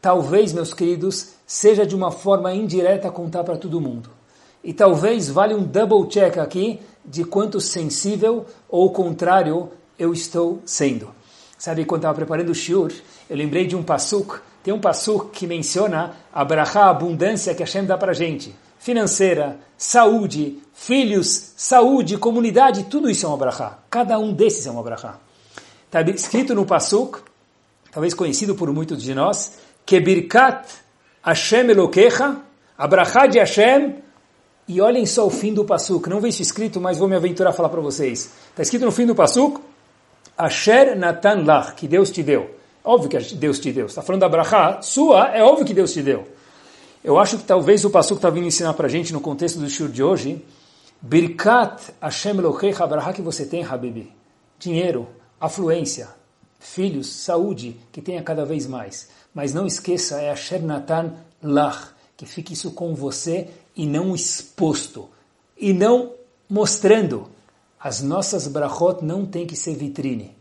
[0.00, 4.10] talvez, meus queridos, seja de uma forma indireta contar para todo mundo.
[4.62, 11.10] E talvez vale um double check aqui de quanto sensível ou contrário eu estou sendo.
[11.58, 12.92] Sabe, quando estava preparando o shiur,
[13.28, 17.62] eu lembrei de um pasuk, tem um pasuk que menciona a brachá, a abundância que
[17.62, 18.54] Hashem dá para a gente.
[18.78, 23.78] Financeira, saúde, filhos, saúde, comunidade, tudo isso é uma brachá.
[23.90, 25.18] Cada um desses é uma brachá.
[25.84, 27.18] Está escrito no pasuk,
[27.92, 30.66] talvez conhecido por muitos de nós, que birkat
[31.22, 32.36] Hashem Elokecha,
[32.78, 33.96] a de Hashem,
[34.70, 36.08] e olhem só o fim do pasuk.
[36.08, 38.30] Não isso escrito, mas vou me aventurar a falar para vocês.
[38.50, 39.60] Está escrito no fim do pasuk,
[40.38, 42.54] Asher Natan Lach, que Deus te deu.
[42.84, 43.86] Óbvio que Deus te deu.
[43.86, 46.24] Está falando da brachá sua, é óbvio que Deus te deu.
[47.02, 49.68] Eu acho que talvez o Pasuk está vindo ensinar para a gente no contexto do
[49.68, 50.44] shur de hoje,
[51.02, 54.12] Birkat Hashem Elohecha, a brachá que você tem, Habibi.
[54.56, 55.08] Dinheiro,
[55.40, 56.10] afluência,
[56.60, 59.08] filhos, saúde, que tenha cada vez mais.
[59.34, 61.88] Mas não esqueça, é Asher Natan Lach,
[62.20, 65.08] que fique isso com você e não exposto.
[65.56, 66.12] E não
[66.50, 67.30] mostrando.
[67.82, 70.36] As nossas brachot não tem que ser vitrine.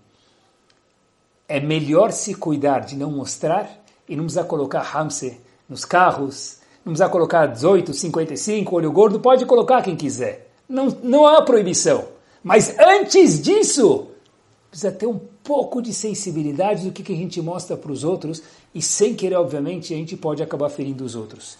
[1.47, 5.39] É melhor se cuidar de não mostrar e não precisa colocar hamse
[5.69, 10.51] nos carros, não precisa colocar 18, 55, olho gordo, pode colocar quem quiser.
[10.67, 12.09] Não, não há proibição.
[12.43, 14.07] Mas antes disso,
[14.69, 18.43] precisa ter um pouco de sensibilidade do que, que a gente mostra para os outros
[18.75, 21.57] e sem querer, obviamente, a gente pode acabar ferindo os outros.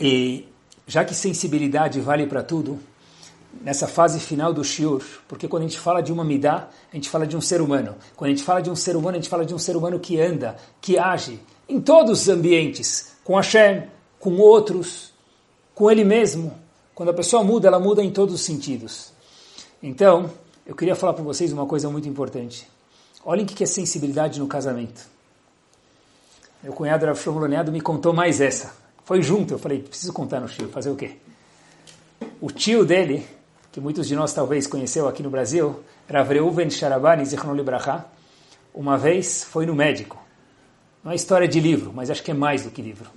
[0.00, 0.46] E
[0.86, 2.78] já que sensibilidade vale para tudo,
[3.60, 7.08] nessa fase final do shiur, porque quando a gente fala de uma midá, a gente
[7.08, 7.96] fala de um ser humano.
[8.16, 9.98] Quando a gente fala de um ser humano, a gente fala de um ser humano
[9.98, 13.84] que anda, que age em todos os ambientes, com Hashem,
[14.18, 15.12] com outros,
[15.74, 16.52] com ele mesmo.
[16.94, 19.12] Quando a pessoa muda, ela muda em todos os sentidos.
[19.82, 20.30] Então,
[20.66, 22.68] eu queria falar para vocês uma coisa muito importante.
[23.24, 25.06] Olhem o que é sensibilidade no casamento.
[26.62, 28.87] Meu cunhado Rav Shlomo me contou mais essa.
[29.08, 31.12] Foi junto, eu falei, preciso contar no tio, fazer o quê?
[32.42, 33.26] O tio dele,
[33.72, 38.04] que muitos de nós talvez conheceu aqui no Brasil, Rav Reuven Sharabani Zichron Libraha,
[38.74, 40.22] uma vez foi no médico.
[41.02, 43.08] Não é história de livro, mas acho que é mais do que livro.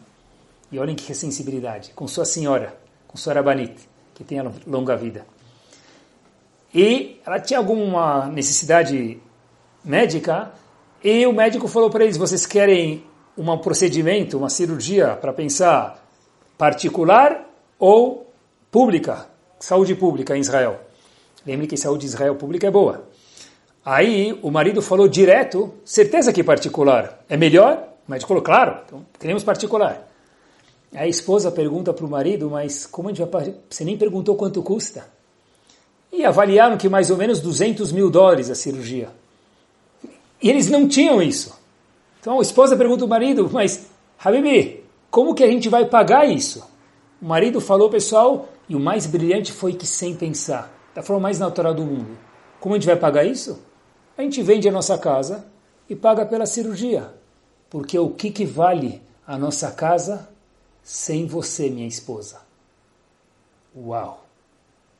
[0.72, 2.74] E olhem que sensibilidade, com sua senhora,
[3.06, 3.76] com sua Rabanit,
[4.16, 5.26] que tenha longa vida.
[6.74, 9.20] E ela tinha alguma necessidade
[9.84, 10.54] médica,
[11.04, 13.04] e o médico falou para eles: vocês querem
[13.38, 16.06] um procedimento, uma cirurgia para pensar
[16.58, 18.32] particular ou
[18.70, 19.28] pública,
[19.60, 20.80] saúde pública em Israel?
[21.46, 23.08] Lembre que saúde de Israel pública é boa.
[23.84, 27.88] Aí o marido falou direto, certeza que particular é melhor?
[28.08, 30.08] Médico falou, claro, então queremos particular.
[30.94, 33.56] A esposa pergunta para o marido, mas como a gente vai...
[33.70, 35.06] Você nem perguntou quanto custa?
[36.12, 39.10] e avaliaram que mais ou menos 200 mil dólares a cirurgia.
[40.42, 41.58] E eles não tinham isso.
[42.22, 43.88] Então a esposa pergunta ao marido, mas
[44.24, 46.64] Habibi, como que a gente vai pagar isso?
[47.20, 51.40] O marido falou, pessoal, e o mais brilhante foi que sem pensar, da forma mais
[51.40, 52.18] natural do mundo.
[52.60, 53.60] Como a gente vai pagar isso?
[54.16, 55.48] A gente vende a nossa casa
[55.90, 57.12] e paga pela cirurgia.
[57.72, 60.30] Porque o que, que vale a nossa casa
[60.84, 62.42] sem você, minha esposa?
[63.76, 64.26] Uau!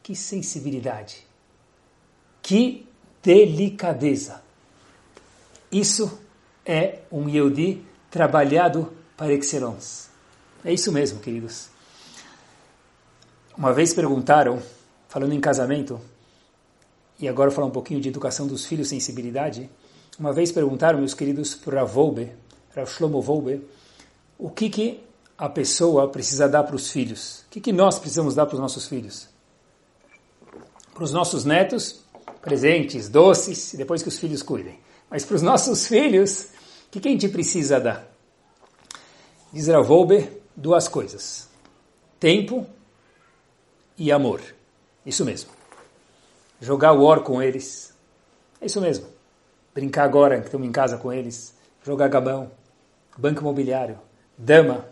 [0.02, 1.28] Que sensibilidade!
[2.42, 2.88] Que
[3.22, 4.42] delicadeza!
[5.72, 6.20] Isso
[6.66, 10.10] é um Yehudi trabalhado para excellence.
[10.64, 11.70] É isso mesmo, queridos.
[13.58, 14.62] Uma vez perguntaram,
[15.08, 16.00] falando em casamento,
[17.20, 19.70] e agora falar um pouquinho de educação dos filhos, sensibilidade.
[20.18, 22.32] Uma vez perguntaram, meus queridos, para Volbe,
[22.76, 23.62] Rav Shlomo Volbe,
[24.38, 25.04] o que, que
[25.38, 27.44] a pessoa precisa dar para os filhos?
[27.48, 29.28] O que, que nós precisamos dar para os nossos filhos?
[30.94, 32.02] Para os nossos netos,
[32.42, 34.80] presentes, doces, depois que os filhos cuidem.
[35.12, 36.46] Mas para os nossos filhos,
[36.88, 38.10] o que, que a gente precisa dar?
[39.52, 41.50] Diz Ravolbe, duas coisas.
[42.18, 42.66] Tempo
[43.98, 44.42] e amor.
[45.06, 45.52] Isso mesmo.
[46.62, 47.94] Jogar or com eles.
[48.62, 49.06] É isso mesmo.
[49.74, 51.54] Brincar agora que estamos em casa com eles.
[51.84, 52.50] Jogar gabão.
[53.18, 54.00] Banco imobiliário.
[54.38, 54.86] Dama.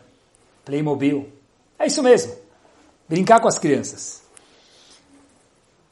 [0.66, 1.32] Playmobil.
[1.78, 2.36] É isso mesmo.
[3.08, 4.22] Brincar com as crianças.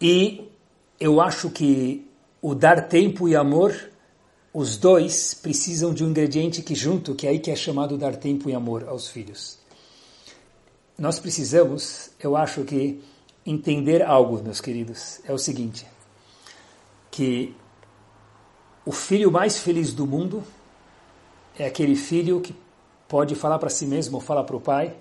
[0.01, 0.51] E
[0.99, 2.05] eu acho que
[2.41, 3.73] o dar tempo e amor,
[4.58, 8.16] os dois precisam de um ingrediente que junto, que é aí que é chamado dar
[8.16, 9.60] tempo e amor aos filhos.
[10.97, 12.99] Nós precisamos, eu acho que,
[13.45, 15.86] entender algo, meus queridos, é o seguinte,
[17.12, 17.55] que
[18.84, 20.43] o filho mais feliz do mundo
[21.60, 22.55] é aquele filho que
[23.08, 24.95] pode falar para si mesmo ou falar para o pai: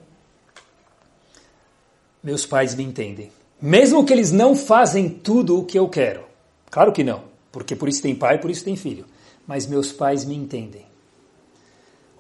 [2.23, 3.33] Meus pais me entendem.
[3.59, 6.27] Mesmo que eles não fazem tudo o que eu quero.
[6.71, 9.07] Claro que não, porque por isso tem pai, por isso tem filho.
[9.47, 10.87] Mas meus pais me entendem.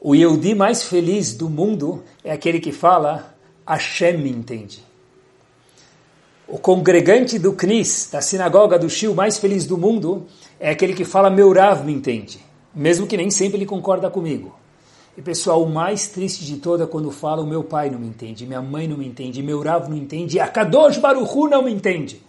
[0.00, 3.34] O Yehudi mais feliz do mundo é aquele que fala:
[3.66, 4.84] Hashem me entende.
[6.46, 10.26] O congregante do Knis, da sinagoga do Shil mais feliz do mundo,
[10.60, 12.38] é aquele que fala meu Rav me entende,
[12.72, 14.54] mesmo que nem sempre ele concorda comigo.
[15.16, 18.06] E pessoal, o mais triste de todo é quando fala o meu pai não me
[18.06, 21.72] entende, minha mãe não me entende, meu Rav não entende, a Kadosh Baruchu não me
[21.72, 22.22] entende.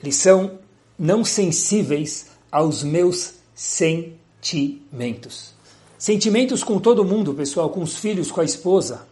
[0.00, 0.52] Eles são
[0.98, 5.52] não sensíveis aos meus sentimentos.
[5.98, 9.08] Sentimentos com todo mundo, pessoal, com os filhos, com a esposa.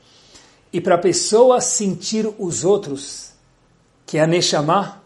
[0.73, 3.33] E para a pessoa sentir os outros,
[4.07, 5.03] que é a Neshama,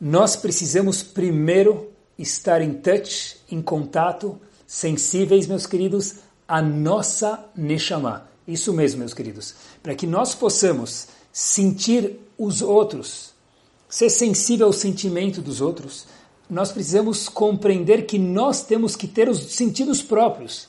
[0.00, 6.14] nós precisamos primeiro estar em touch, em contato, sensíveis, meus queridos,
[6.48, 8.26] à nossa Neshama.
[8.46, 9.54] Isso mesmo, meus queridos.
[9.82, 13.34] Para que nós possamos sentir os outros,
[13.86, 16.06] ser sensível ao sentimento dos outros,
[16.48, 20.68] nós precisamos compreender que nós temos que ter os sentidos próprios.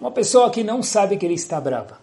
[0.00, 1.98] Uma pessoa que não sabe que ele está brava,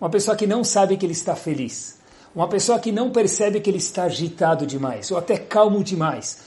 [0.00, 1.98] uma pessoa que não sabe que ele está feliz,
[2.34, 6.40] uma pessoa que não percebe que ele está agitado demais, ou até calmo demais.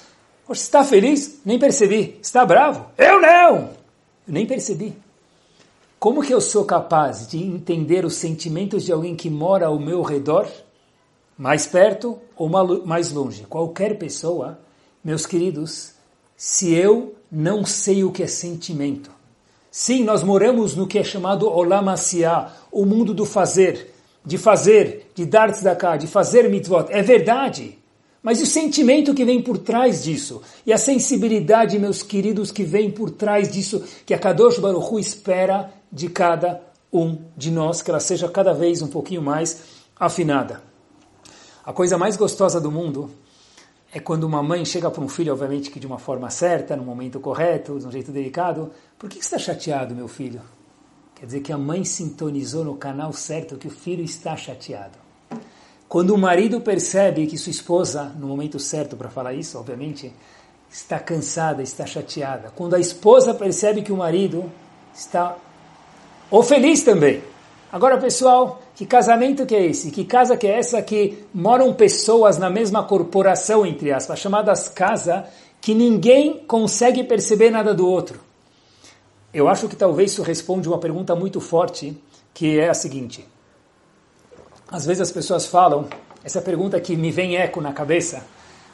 [0.48, 1.40] Você está feliz?
[1.44, 2.18] Nem percebi.
[2.22, 2.86] Está bravo?
[2.98, 3.56] Eu não!
[4.28, 4.96] Eu nem percebi.
[6.00, 10.02] Como que eu sou capaz de entender os sentimentos de alguém que mora ao meu
[10.04, 10.48] redor,
[11.38, 12.48] mais perto ou
[12.86, 13.44] mais longe?
[13.46, 14.60] Qualquer pessoa,
[15.08, 15.94] meus queridos,
[16.36, 19.10] se eu não sei o que é sentimento.
[19.72, 21.86] Sim, nós moramos no que é chamado Olam
[22.70, 23.94] o mundo do fazer
[24.26, 27.80] de fazer, de dar tzedakah, de fazer mitzvot, é verdade.
[28.22, 30.42] Mas e o sentimento que vem por trás disso?
[30.66, 35.00] E a sensibilidade, meus queridos, que vem por trás disso, que a Kadosh Baruch Hu
[35.00, 39.64] espera de cada um de nós, que ela seja cada vez um pouquinho mais
[39.98, 40.62] afinada.
[41.66, 43.10] A coisa mais gostosa do mundo
[43.98, 46.84] é quando uma mãe chega para um filho, obviamente que de uma forma certa, no
[46.84, 48.72] momento correto, de um jeito delicado.
[48.98, 50.40] Por que você está chateado, meu filho?
[51.16, 55.00] Quer dizer que a mãe sintonizou no canal certo que o filho está chateado.
[55.90, 60.14] Quando o marido percebe que sua esposa, no momento certo para falar isso, obviamente,
[60.70, 62.52] está cansada, está chateada.
[62.56, 64.52] Quando a esposa percebe que o marido
[64.94, 65.36] está
[66.30, 67.24] ou feliz também.
[67.72, 69.90] Agora, pessoal, que casamento que é esse?
[69.90, 75.26] Que casa que é essa que moram pessoas na mesma corporação, entre aspas, chamadas casa,
[75.60, 78.20] que ninguém consegue perceber nada do outro?
[79.34, 82.00] Eu acho que talvez isso responde uma pergunta muito forte,
[82.36, 83.28] que é a seguinte.
[84.70, 85.88] Às vezes as pessoas falam,
[86.24, 88.28] essa pergunta que me vem eco na cabeça,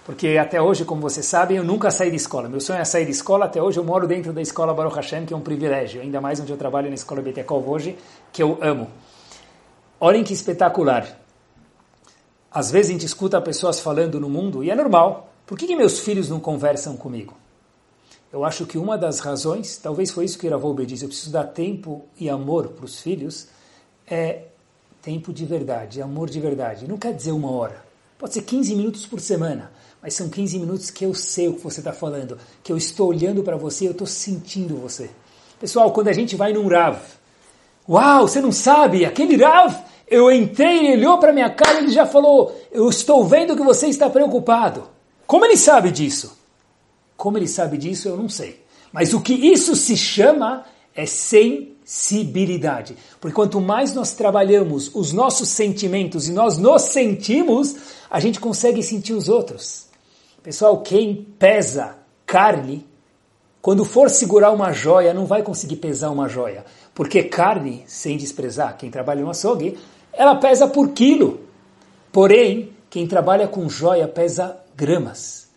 [0.05, 2.49] porque até hoje, como vocês sabem, eu nunca saí de escola.
[2.49, 5.25] Meu sonho é sair de escola, até hoje eu moro dentro da escola Baruch Hashem,
[5.25, 7.95] que é um privilégio, ainda mais onde eu trabalho na escola Betekov hoje,
[8.33, 8.89] que eu amo.
[10.05, 11.17] Olhem que espetacular.
[12.51, 15.77] Às vezes a gente escuta pessoas falando no mundo, e é normal, por que, que
[15.77, 17.37] meus filhos não conversam comigo?
[18.29, 21.45] Eu acho que uma das razões, talvez foi isso que Ravolbe disse, eu preciso dar
[21.45, 23.47] tempo e amor para os filhos,
[24.05, 24.41] é
[25.01, 26.85] tempo de verdade, amor de verdade.
[26.85, 27.81] Não quer dizer uma hora,
[28.19, 31.61] pode ser 15 minutos por semana, mas são 15 minutos que eu sei o que
[31.61, 35.09] você está falando, que eu estou olhando para você, eu estou sentindo você.
[35.61, 36.99] Pessoal, quando a gente vai num Rav,
[37.87, 42.05] uau, você não sabe, aquele Rav, eu entrei, ele olhou para minha cara e já
[42.05, 44.89] falou, eu estou vendo que você está preocupado.
[45.25, 46.37] Como ele sabe disso?
[47.15, 48.61] Como ele sabe disso, eu não sei.
[48.91, 52.95] Mas o que isso se chama é sensibilidade.
[53.19, 57.75] Porque quanto mais nós trabalhamos os nossos sentimentos e nós nos sentimos,
[58.09, 59.87] a gente consegue sentir os outros.
[60.43, 61.95] Pessoal, quem pesa
[62.25, 62.85] carne,
[63.63, 66.65] quando for segurar uma joia, não vai conseguir pesar uma joia.
[66.93, 69.79] Porque carne, sem desprezar quem trabalha no açougue,
[70.11, 71.39] ela pesa por quilo.
[72.11, 75.47] Porém, quem trabalha com joia pesa gramas.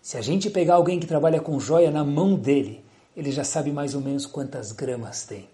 [0.00, 2.82] Se a gente pegar alguém que trabalha com joia na mão dele,
[3.14, 5.46] ele já sabe mais ou menos quantas gramas tem.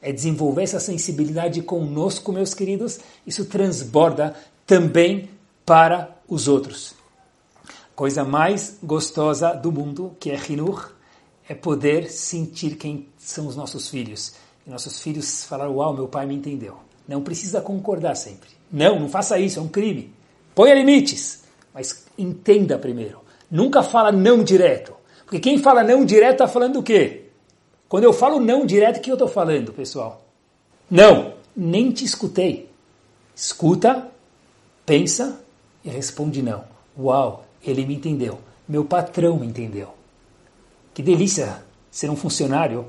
[0.00, 4.34] É desenvolver essa sensibilidade conosco, meus queridos, isso transborda
[4.66, 5.28] também
[5.66, 6.94] para os outros.
[7.94, 10.93] Coisa mais gostosa do mundo, que é Hinur,
[11.48, 14.34] é poder sentir quem são os nossos filhos.
[14.66, 16.76] E nossos filhos falaram, uau, meu pai me entendeu.
[17.06, 18.48] Não precisa concordar sempre.
[18.72, 20.12] Não, não faça isso, é um crime.
[20.54, 23.20] Ponha limites, mas entenda primeiro.
[23.50, 24.94] Nunca fala não direto.
[25.24, 27.24] Porque quem fala não direto está falando o quê?
[27.88, 30.24] Quando eu falo não direto, o que eu estou falando, pessoal?
[30.90, 32.70] Não, nem te escutei.
[33.34, 34.08] Escuta,
[34.86, 35.40] pensa
[35.84, 36.64] e responde não.
[36.98, 38.38] Uau, ele me entendeu.
[38.66, 39.92] Meu patrão me entendeu.
[40.94, 41.58] Que delícia
[41.90, 42.86] ser um funcionário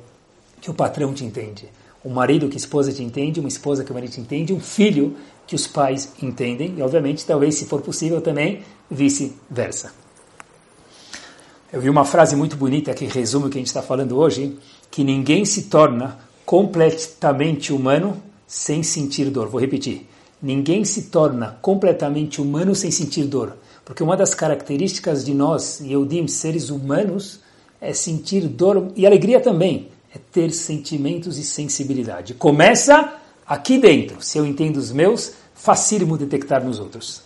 [0.62, 1.68] que o patrão te entende.
[2.04, 4.60] Um marido que a esposa te entende, uma esposa que o marido te entende, um
[4.60, 9.92] filho que os pais entendem, e obviamente, talvez, se for possível também, vice-versa.
[11.74, 14.58] Eu vi uma frase muito bonita que resume o que a gente está falando hoje,
[14.90, 19.50] que ninguém se torna completamente humano sem sentir dor.
[19.50, 20.08] Vou repetir.
[20.42, 23.58] Ninguém se torna completamente humano sem sentir dor.
[23.84, 27.40] Porque uma das características de nós, Yehudim, seres humanos,
[27.86, 29.90] é sentir dor e alegria também.
[30.14, 32.34] É ter sentimentos e sensibilidade.
[32.34, 33.16] Começa
[33.46, 34.22] aqui dentro.
[34.22, 37.22] Se eu entendo os meus, facílimo detectar nos outros.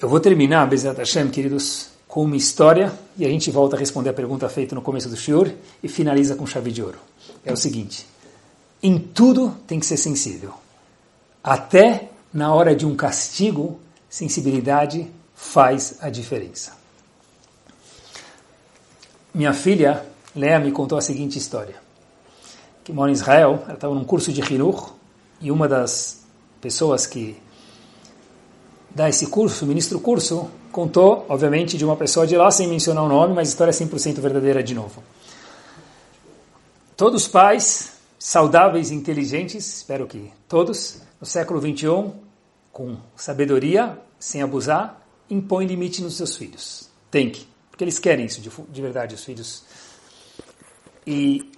[0.00, 4.10] Eu vou terminar, Bezat Hashem, queridos, com uma história e a gente volta a responder
[4.10, 5.50] a pergunta feita no começo do shiur
[5.82, 6.98] e finaliza com chave de ouro.
[7.44, 8.06] É o seguinte,
[8.82, 10.52] em tudo tem que ser sensível.
[11.42, 16.85] Até na hora de um castigo, sensibilidade faz a diferença.
[19.36, 20.02] Minha filha,
[20.34, 21.74] Lea, me contou a seguinte história.
[22.82, 24.94] Que mora em Israel, ela estava num curso de Hinuch,
[25.42, 26.24] e uma das
[26.58, 27.36] pessoas que
[28.88, 33.04] dá esse curso, ministra o curso, contou, obviamente, de uma pessoa de lá, sem mencionar
[33.04, 35.04] o nome, mas a história é 100% verdadeira de novo.
[36.96, 42.10] Todos pais saudáveis e inteligentes, espero que todos, no século 21,
[42.72, 46.88] com sabedoria, sem abusar, impõem limite nos seus filhos.
[47.10, 47.46] Tem que,
[47.76, 49.62] porque eles querem isso de, de verdade, os filhos.
[51.06, 51.52] E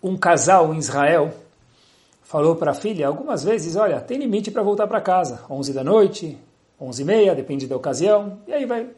[0.00, 1.34] um casal em Israel
[2.22, 5.82] falou para a filha algumas vezes, olha, tem limite para voltar para casa, 11 da
[5.82, 6.38] noite,
[6.80, 8.88] 11 e meia, depende da ocasião, e aí vai.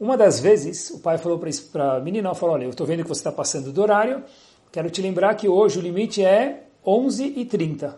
[0.00, 1.38] Uma das vezes, o pai falou
[1.70, 4.24] para a menina, falou, olha, eu estou vendo que você está passando do horário,
[4.72, 7.94] quero te lembrar que hoje o limite é 11 e 30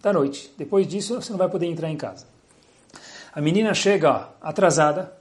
[0.00, 0.50] da noite.
[0.56, 2.24] Depois disso, você não vai poder entrar em casa.
[3.34, 5.17] A menina chega atrasada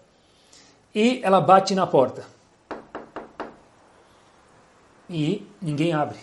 [0.97, 2.23] e ela bate na porta.
[5.07, 6.17] E ninguém abre.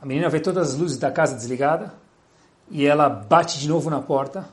[0.00, 1.90] A menina vê todas as luzes da casa desligadas
[2.70, 4.48] e ela bate de novo na porta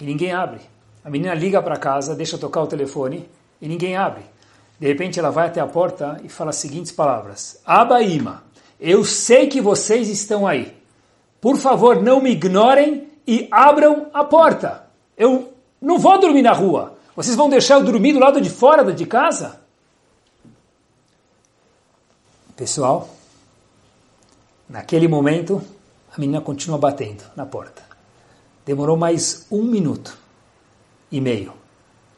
[0.00, 0.62] e ninguém abre.
[1.04, 3.30] A menina liga para casa, deixa tocar o telefone
[3.60, 4.24] e ninguém abre.
[4.80, 8.42] De repente ela vai até a porta e fala as seguintes palavras: Abaíma,
[8.80, 10.76] eu sei que vocês estão aí.
[11.40, 14.88] Por favor, não me ignorem e abram a porta.
[15.16, 17.00] Eu não vou dormir na rua.
[17.14, 19.60] Vocês vão deixar eu dormir do lado de fora de casa?
[22.56, 23.08] Pessoal,
[24.72, 25.60] Naquele momento,
[26.16, 27.82] a menina continua batendo na porta.
[28.64, 30.16] Demorou mais um minuto
[31.10, 31.52] e meio.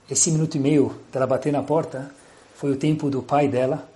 [0.09, 2.14] Esse minuto e meio dela bater na porta
[2.55, 3.88] foi o tempo do pai dela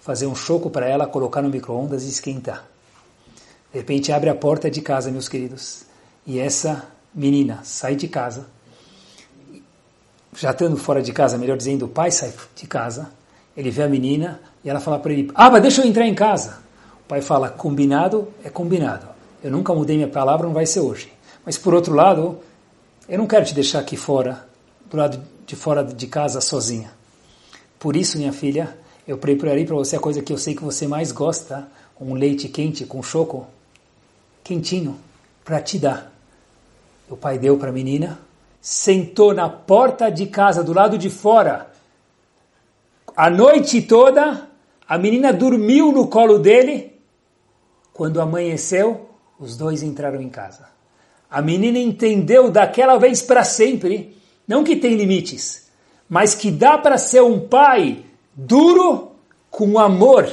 [0.00, 2.64] fazer um choco para ela, colocar no micro-ondas e esquentar.
[3.70, 5.82] De repente abre a porta de casa, meus queridos,
[6.26, 8.46] e essa menina sai de casa,
[10.38, 13.10] já estando fora de casa, melhor dizendo, o pai sai de casa,
[13.56, 16.14] ele vê a menina e ela fala para ele: Ah, mas deixa eu entrar em
[16.14, 16.58] casa.
[17.04, 19.08] O pai fala, combinado é combinado.
[19.42, 21.12] Eu nunca mudei minha palavra, não vai ser hoje.
[21.44, 22.38] Mas por outro lado,
[23.08, 24.46] eu não quero te deixar aqui fora,
[24.88, 26.92] do lado de fora de casa sozinha.
[27.78, 28.76] Por isso, minha filha,
[29.06, 31.66] eu preparei para você a coisa que eu sei que você mais gosta,
[32.00, 33.46] um leite quente com choco,
[34.44, 34.98] quentinho,
[35.44, 36.12] para te dar.
[37.08, 38.20] O pai deu para a menina,
[38.70, 41.72] sentou na porta de casa, do lado de fora,
[43.16, 44.46] a noite toda,
[44.86, 46.92] a menina dormiu no colo dele,
[47.94, 49.08] quando amanheceu,
[49.40, 50.68] os dois entraram em casa.
[51.30, 54.14] A menina entendeu daquela vez para sempre,
[54.46, 55.70] não que tem limites,
[56.06, 58.04] mas que dá para ser um pai
[58.34, 59.12] duro
[59.50, 60.30] com amor.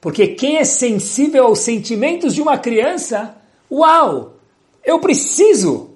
[0.00, 3.36] Porque quem é sensível aos sentimentos de uma criança,
[3.70, 4.34] uau,
[4.84, 5.87] eu preciso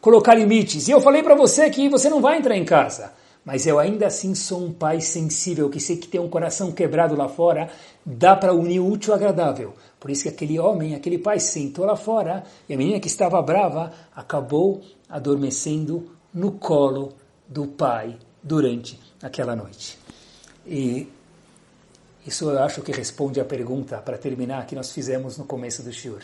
[0.00, 0.88] colocar limites.
[0.88, 3.12] E eu falei para você que você não vai entrar em casa
[3.48, 7.16] mas eu ainda assim sou um pai sensível, que sei que tem um coração quebrado
[7.16, 7.70] lá fora,
[8.04, 9.72] dá para unir o útil ao agradável.
[9.98, 13.40] Por isso que aquele homem, aquele pai sentou lá fora e a menina que estava
[13.40, 17.14] brava acabou adormecendo no colo
[17.48, 19.98] do pai durante aquela noite.
[20.66, 21.08] E
[22.26, 25.90] isso eu acho que responde à pergunta, para terminar, que nós fizemos no começo do
[25.90, 26.20] Shur.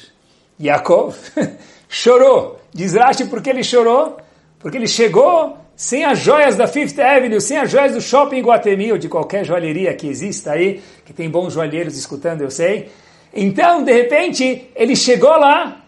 [0.61, 1.16] Yaakov
[1.88, 2.61] chorou.
[2.72, 4.16] Diz Rashi porque ele chorou?
[4.59, 8.92] Porque ele chegou sem as joias da Fifth Avenue, sem as joias do Shopping Guatemi
[8.92, 12.90] ou de qualquer joalheria que exista aí, que tem bons joalheiros escutando, eu sei.
[13.32, 15.82] Então, de repente, ele chegou lá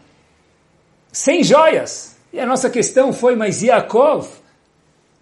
[1.12, 2.16] sem joias.
[2.32, 4.26] E a nossa questão foi, mas Yaakov,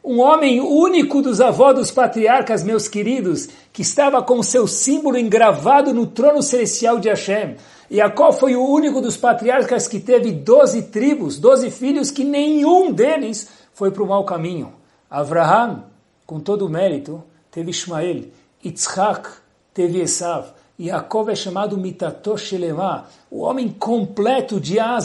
[0.04, 5.94] um homem único dos avós dos patriarcas, meus queridos, que estava com seu símbolo engravado
[5.94, 7.56] no trono celestial de Hashem.
[7.90, 13.48] Jacó foi o único dos patriarcas que teve doze tribos, doze filhos, que nenhum deles
[13.72, 14.74] foi para o mau caminho.
[15.08, 15.84] Abraham,
[16.26, 18.24] com todo o mérito, teve Ismael.
[18.62, 19.28] Yitzhak
[19.72, 20.48] teve Esav.
[20.78, 24.98] Jacob é chamado Mitatosh Shelema, o homem completo de A.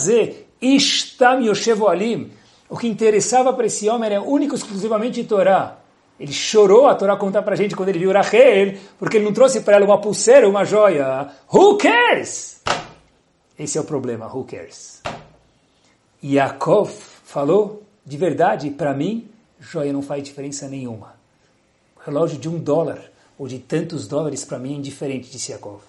[0.61, 2.31] Ishtam Yoshevo Alim.
[2.69, 5.77] O que interessava para esse homem era único exclusivamente Torá.
[6.19, 9.33] Ele chorou, a Torá contar para a gente quando ele viu Rachel, porque ele não
[9.33, 11.29] trouxe para ela uma pulseira, uma joia.
[11.51, 12.61] Who cares?
[13.57, 15.01] Esse é o problema, who cares?
[16.23, 16.91] Yaakov
[17.23, 21.15] falou, de verdade, para mim, joia não faz diferença nenhuma.
[22.05, 23.01] Relógio de um dólar
[23.37, 25.81] ou de tantos dólares para mim é indiferente, disse Yaakov.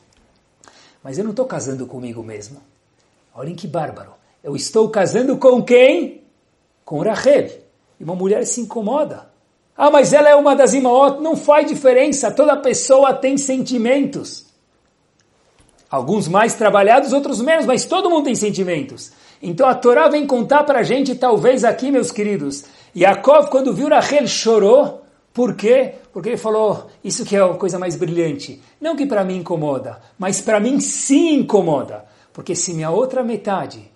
[1.03, 2.63] Mas eu não estou casando comigo mesmo.
[3.35, 4.13] Olhem que bárbaro.
[4.43, 6.20] Eu estou casando com quem?
[6.85, 7.51] Com Rachel.
[7.99, 9.29] E uma mulher se incomoda.
[9.77, 11.23] Ah, mas ela é uma das imaot.
[11.23, 12.31] Não faz diferença.
[12.31, 14.47] Toda pessoa tem sentimentos.
[15.91, 19.11] Alguns mais trabalhados, outros menos, mas todo mundo tem sentimentos.
[19.43, 22.65] Então a Torá vem contar para a gente, talvez aqui, meus queridos.
[22.97, 25.03] Yaakov, quando viu Rachel, chorou.
[25.33, 25.95] Por quê?
[26.13, 28.61] Porque ele falou, isso que é a coisa mais brilhante.
[28.81, 32.05] Não que para mim incomoda, mas para mim sim incomoda.
[32.33, 33.91] Porque se minha outra metade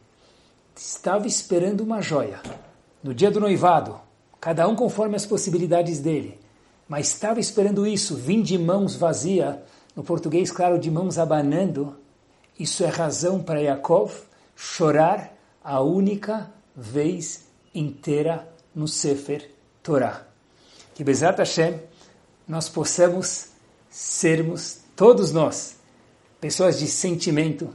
[0.77, 2.41] estava esperando uma joia
[3.05, 4.01] no dia do noivado,
[4.41, 6.41] cada um conforme as possibilidades dele,
[6.89, 9.57] mas estava esperando isso, vim de mãos vazias,
[9.95, 11.97] no português, claro, de mãos abanando,
[12.59, 14.11] isso é razão para Yaakov
[14.57, 17.45] chorar a única vez
[17.75, 19.51] inteira no Sefer
[19.83, 20.27] Torah.
[20.95, 21.79] Que Bezat Hashem
[22.49, 23.49] nós possamos
[23.91, 25.77] sermos, todos nós,
[26.41, 27.69] pessoas de sentimento,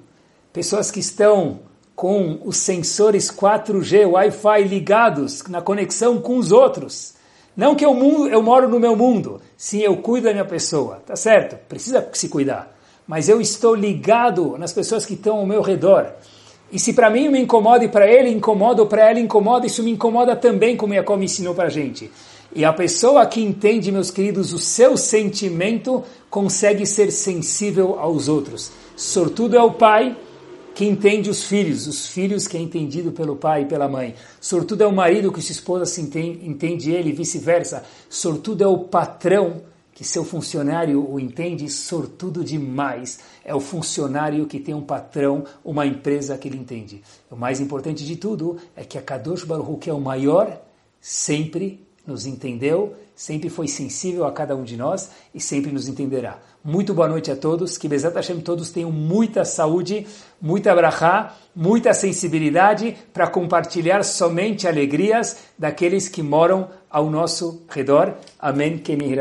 [0.52, 1.60] pessoas que estão
[2.00, 7.14] com os sensores 4G, Wi-Fi ligados na conexão com os outros.
[7.58, 7.94] Não que eu,
[8.30, 11.58] eu moro no meu mundo, sim, eu cuido da minha pessoa, tá certo?
[11.68, 12.74] Precisa se cuidar.
[13.06, 16.14] Mas eu estou ligado nas pessoas que estão ao meu redor.
[16.72, 19.84] E se para mim me incomoda e para ele incomoda ou para ela incomoda, isso
[19.84, 22.10] me incomoda também, como Jacob me ensinou para a gente.
[22.56, 28.72] E a pessoa que entende, meus queridos, o seu sentimento consegue ser sensível aos outros.
[28.96, 30.16] Sortudo é o pai
[30.74, 34.16] que entende os filhos, os filhos que é entendido pelo pai e pela mãe.
[34.40, 37.84] Sortudo é o marido que sua esposa se entende, entende ele e vice-versa.
[38.10, 39.62] Sortudo é o patrão
[40.00, 41.70] que seu funcionário o entende.
[41.70, 47.04] Sortudo demais é o funcionário que tem um patrão, uma empresa que ele entende.
[47.30, 50.62] O mais importante de tudo é que a Kadosh Baruch que é o maior,
[51.02, 56.40] sempre nos entendeu, sempre foi sensível a cada um de nós e sempre nos entenderá.
[56.64, 60.08] Muito boa noite a todos, que Bezat Hashem todos tenham muita saúde,
[60.42, 68.14] muita brachá, muita sensibilidade para compartilhar somente alegrias daqueles que moram ao nosso redor.
[68.40, 68.78] Amém.
[68.78, 69.14] Kemi